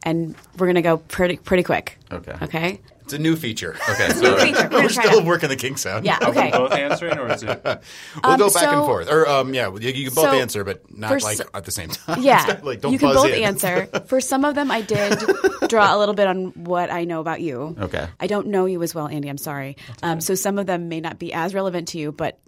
and 0.05 0.35
we're 0.57 0.67
going 0.67 0.75
to 0.77 0.83
go 0.83 0.97
pretty, 0.99 1.37
pretty 1.37 1.63
quick. 1.63 1.99
Okay. 2.13 2.35
Okay. 2.43 2.81
It's 3.09 3.15
a 3.15 3.19
new 3.19 3.37
feature. 3.37 3.75
Okay, 3.89 4.09
New 4.09 4.15
so 4.15 4.37
feature. 4.37 4.69
We're 4.73 4.83
We're 4.83 4.89
still 4.91 5.25
working 5.25 5.49
the 5.49 5.57
kinks 5.57 5.87
out. 5.87 6.05
Yeah. 6.05 6.19
Are 6.21 6.31
we 6.31 6.39
Okay. 6.39 6.51
both 6.51 6.73
answering, 6.73 7.19
or 7.19 7.33
is 7.33 7.43
it? 7.43 7.61
We'll 7.65 7.81
Um, 8.23 8.39
go 8.39 8.51
back 8.51 8.65
and 8.65 8.73
so- 8.83 8.85
forth. 8.85 9.11
Or 9.11 9.27
um, 9.27 9.55
yeah, 9.55 9.69
you, 9.73 9.89
you 9.91 10.05
can 10.07 10.15
both 10.15 10.25
so 10.31 10.33
answer, 10.39 10.63
but 10.65 10.85
not 10.95 11.11
like 11.23 11.41
s- 11.41 11.47
at 11.55 11.65
the 11.65 11.71
same 11.71 11.89
time. 11.89 12.23
Yeah, 12.23 12.51
It's 12.53 12.63
like, 12.63 12.81
don't 12.83 12.93
you 12.93 12.99
can 12.99 13.09
buzz 13.09 13.17
both 13.23 13.33
in. 13.33 13.45
answer. 13.45 13.87
For 14.07 14.21
some 14.21 14.45
of 14.45 14.55
them, 14.55 14.71
I 14.71 14.83
did 14.83 15.19
draw 15.69 15.97
a 15.97 15.99
little 15.99 16.15
bit 16.15 16.27
on 16.27 16.49
what 16.65 16.93
I 16.93 17.05
know 17.05 17.21
about 17.21 17.41
you. 17.41 17.75
Okay. 17.81 18.07
I 18.21 18.27
don't 18.27 18.49
know 18.49 18.67
you 18.67 18.83
as 18.83 18.95
well, 18.95 19.09
Andy. 19.09 19.29
I'm 19.31 19.39
sorry. 19.39 19.79
Um, 20.03 20.21
so 20.21 20.35
some 20.35 20.59
of 20.59 20.67
them 20.67 20.89
may 20.91 21.01
not 21.01 21.19
be 21.19 21.33
as 21.33 21.55
relevant 21.55 21.89
to 21.89 21.99
you, 21.99 22.13
but 22.13 22.39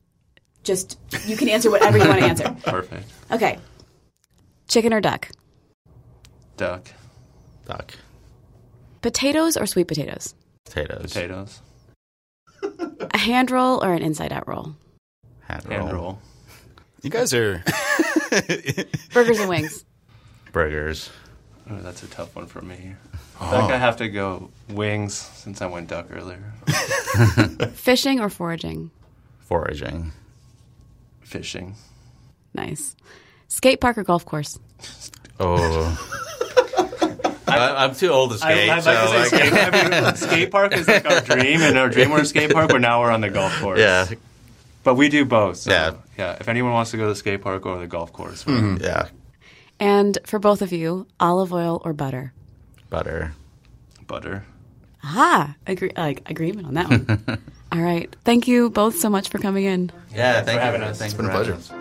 just 0.62 0.98
you 1.26 1.38
can 1.38 1.48
answer 1.48 1.70
whatever 1.70 1.96
you 1.96 2.06
want 2.06 2.20
to 2.20 2.26
answer. 2.26 2.56
Perfect. 2.64 3.10
Okay. 3.32 3.58
Chicken 4.68 4.92
or 4.92 5.00
duck? 5.00 5.28
Duck, 6.58 6.86
duck, 7.66 7.94
Potatoes 9.00 9.56
or 9.56 9.64
sweet 9.66 9.88
potatoes? 9.88 10.34
Potatoes, 10.64 11.12
potatoes, 11.12 11.60
A 13.12 13.18
hand 13.18 13.50
roll 13.50 13.82
or 13.82 13.92
an 13.94 14.02
inside 14.02 14.32
out 14.32 14.46
roll? 14.48 14.74
hand 15.40 15.64
roll, 15.66 15.78
hand 15.80 15.92
roll, 15.92 16.18
You 17.02 17.10
guys 17.10 17.32
are. 17.34 17.64
Burgers 19.12 19.38
and 19.40 19.48
wings. 19.48 19.84
burgers, 20.52 21.10
Oh, 21.70 21.78
that's 21.82 22.02
a 22.02 22.08
tough 22.08 22.34
one 22.34 22.46
for 22.46 22.62
me. 22.62 22.94
I 23.40 23.46
oh. 23.48 23.50
think 23.60 23.72
I 23.72 23.76
have 23.78 23.96
to 23.98 24.08
go 24.08 24.50
wings 24.70 25.14
since 25.14 25.62
I 25.62 25.66
went 25.66 25.88
duck 25.88 26.06
earlier. 26.10 26.52
Fishing 27.74 28.18
or 28.20 28.28
foraging? 28.28 28.90
foraging, 29.40 30.12
Fishing. 31.22 31.74
Nice. 32.54 32.94
Skate 33.48 33.80
park 33.80 33.98
or 33.98 34.02
golf 34.04 34.24
course? 34.24 34.58
Oh. 35.40 36.36
I, 37.50 37.84
I'm 37.84 37.94
too 37.94 38.08
old 38.08 38.30
to 38.32 38.38
skate, 38.38 38.68
I, 38.70 38.76
I'd 38.76 38.82
so 38.82 38.90
like 38.92 39.08
to 39.10 39.18
like, 39.18 39.26
say 39.28 39.48
skate, 39.50 39.74
I 39.74 40.00
mean, 40.02 40.16
skate 40.16 40.50
park 40.50 40.72
is 40.76 40.86
like 40.88 41.04
our 41.10 41.20
dream, 41.20 41.60
and 41.60 41.76
our 41.78 41.88
dream 41.88 42.10
we're 42.10 42.20
a 42.22 42.24
skate 42.24 42.52
park, 42.52 42.70
but 42.70 42.80
now 42.80 43.00
we're 43.00 43.10
on 43.10 43.20
the 43.20 43.30
golf 43.30 43.58
course. 43.60 43.78
yeah, 43.80 44.06
But 44.84 44.94
we 44.94 45.08
do 45.08 45.24
both. 45.24 45.56
So, 45.58 45.70
Yeah. 45.70 45.94
yeah. 46.18 46.36
If 46.40 46.48
anyone 46.48 46.72
wants 46.72 46.90
to 46.92 46.96
go 46.96 47.04
to 47.04 47.08
the 47.10 47.16
skate 47.16 47.42
park 47.42 47.66
or 47.66 47.78
the 47.78 47.86
golf 47.86 48.12
course, 48.12 48.46
we're- 48.46 48.78
yeah, 48.80 49.08
And 49.78 50.18
for 50.24 50.38
both 50.38 50.62
of 50.62 50.72
you, 50.72 51.06
olive 51.18 51.52
oil 51.52 51.80
or 51.84 51.92
butter? 51.92 52.32
butter. 52.88 53.32
butter. 54.06 54.44
Ah, 55.04 55.54
agree, 55.66 55.92
like 55.96 56.28
agreement 56.28 56.66
on 56.66 56.74
that 56.74 56.88
one. 56.90 57.38
All 57.72 57.80
right. 57.80 58.14
Thank 58.24 58.48
you 58.48 58.68
both 58.68 58.96
so 58.96 59.08
much 59.08 59.28
for 59.28 59.38
coming 59.38 59.64
in. 59.64 59.90
Yeah, 60.12 60.42
thank 60.42 60.46
for 60.46 60.52
you 60.54 60.58
having 60.60 60.82
us. 60.82 60.98
Thanks 60.98 61.14
It's 61.14 61.16
for 61.16 61.22
been 61.22 61.30
a 61.30 61.32
having 61.38 61.54
pleasure. 61.54 61.74
us. 61.74 61.79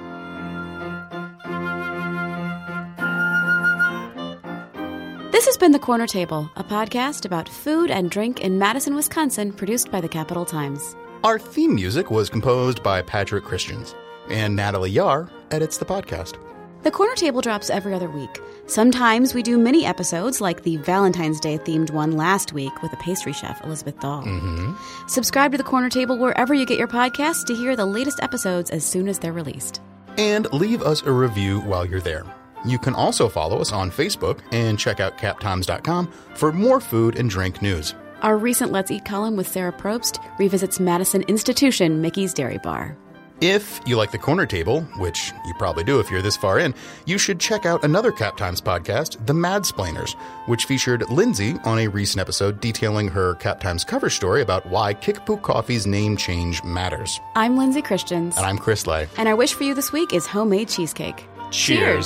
Has 5.49 5.57
been 5.57 5.71
The 5.71 5.79
Corner 5.79 6.05
Table, 6.05 6.47
a 6.57 6.63
podcast 6.63 7.25
about 7.25 7.49
food 7.49 7.89
and 7.89 8.11
drink 8.11 8.41
in 8.41 8.59
Madison, 8.59 8.93
Wisconsin, 8.93 9.51
produced 9.51 9.89
by 9.89 9.99
the 9.99 10.07
Capital 10.07 10.45
Times. 10.45 10.95
Our 11.23 11.39
theme 11.39 11.73
music 11.73 12.11
was 12.11 12.29
composed 12.29 12.83
by 12.83 13.01
Patrick 13.01 13.45
Christians, 13.45 13.95
and 14.29 14.55
Natalie 14.55 14.91
Yahr 14.91 15.27
edits 15.49 15.79
the 15.79 15.85
podcast. 15.85 16.35
The 16.83 16.91
Corner 16.91 17.15
Table 17.15 17.41
drops 17.41 17.71
every 17.71 17.95
other 17.95 18.11
week. 18.11 18.29
Sometimes 18.67 19.33
we 19.33 19.41
do 19.41 19.57
mini 19.57 19.87
episodes 19.87 20.39
like 20.39 20.61
the 20.61 20.77
Valentine's 20.77 21.39
Day 21.39 21.57
themed 21.57 21.89
one 21.89 22.11
last 22.11 22.53
week 22.53 22.83
with 22.83 22.93
a 22.93 22.97
pastry 22.97 23.33
chef, 23.33 23.59
Elizabeth 23.63 23.99
Dahl. 23.99 24.21
Mm-hmm. 24.21 24.73
Subscribe 25.07 25.51
to 25.53 25.57
The 25.57 25.63
Corner 25.63 25.89
Table 25.89 26.15
wherever 26.19 26.53
you 26.53 26.67
get 26.67 26.77
your 26.77 26.87
podcasts 26.87 27.43
to 27.45 27.55
hear 27.55 27.75
the 27.75 27.87
latest 27.87 28.21
episodes 28.21 28.69
as 28.69 28.85
soon 28.85 29.07
as 29.09 29.17
they're 29.17 29.33
released. 29.33 29.81
And 30.15 30.45
leave 30.53 30.83
us 30.83 31.01
a 31.01 31.11
review 31.11 31.61
while 31.61 31.85
you're 31.85 32.01
there. 32.01 32.23
You 32.65 32.77
can 32.79 32.93
also 32.93 33.29
follow 33.29 33.59
us 33.59 33.71
on 33.71 33.91
Facebook 33.91 34.39
and 34.51 34.77
check 34.77 34.99
out 34.99 35.17
captimes.com 35.17 36.11
for 36.35 36.51
more 36.51 36.79
food 36.79 37.17
and 37.17 37.29
drink 37.29 37.61
news. 37.61 37.93
Our 38.21 38.37
recent 38.37 38.71
Let's 38.71 38.91
Eat 38.91 39.05
column 39.05 39.35
with 39.37 39.47
Sarah 39.47 39.71
Probst 39.71 40.19
revisits 40.37 40.79
Madison 40.79 41.21
Institution 41.23 42.01
Mickey's 42.01 42.33
Dairy 42.33 42.57
Bar. 42.57 42.97
If 43.41 43.79
you 43.85 43.95
like 43.95 44.11
the 44.11 44.17
corner 44.17 44.45
table, 44.45 44.81
which 44.97 45.31
you 45.45 45.53
probably 45.53 45.85
do 45.85 46.01
if 46.01 46.11
you're 46.11 46.21
this 46.21 46.35
far 46.35 46.59
in, 46.59 46.75
you 47.05 47.17
should 47.17 47.39
check 47.39 47.65
out 47.65 47.85
another 47.85 48.11
Cap 48.11 48.35
Times 48.35 48.59
podcast, 48.59 49.25
The 49.25 49.33
Mad 49.33 49.65
Splainers, 49.65 50.11
which 50.47 50.65
featured 50.65 51.09
Lindsay 51.09 51.55
on 51.63 51.79
a 51.79 51.87
recent 51.87 52.19
episode 52.19 52.59
detailing 52.59 53.07
her 53.07 53.35
Cap 53.35 53.61
Times 53.61 53.85
cover 53.85 54.09
story 54.09 54.41
about 54.41 54.65
why 54.65 54.93
Kickapoo 54.93 55.37
Coffee's 55.37 55.87
name 55.87 56.17
change 56.17 56.61
matters. 56.65 57.17
I'm 57.35 57.55
Lindsay 57.55 57.81
Christians, 57.81 58.35
And 58.35 58.45
I'm 58.45 58.57
Chris 58.57 58.85
Lay. 58.85 59.07
and 59.17 59.29
our 59.29 59.37
wish 59.37 59.53
for 59.53 59.63
you 59.63 59.73
this 59.73 59.93
week 59.93 60.11
is 60.13 60.25
homemade 60.27 60.67
cheesecake. 60.67 61.25
Cheers. 61.51 62.05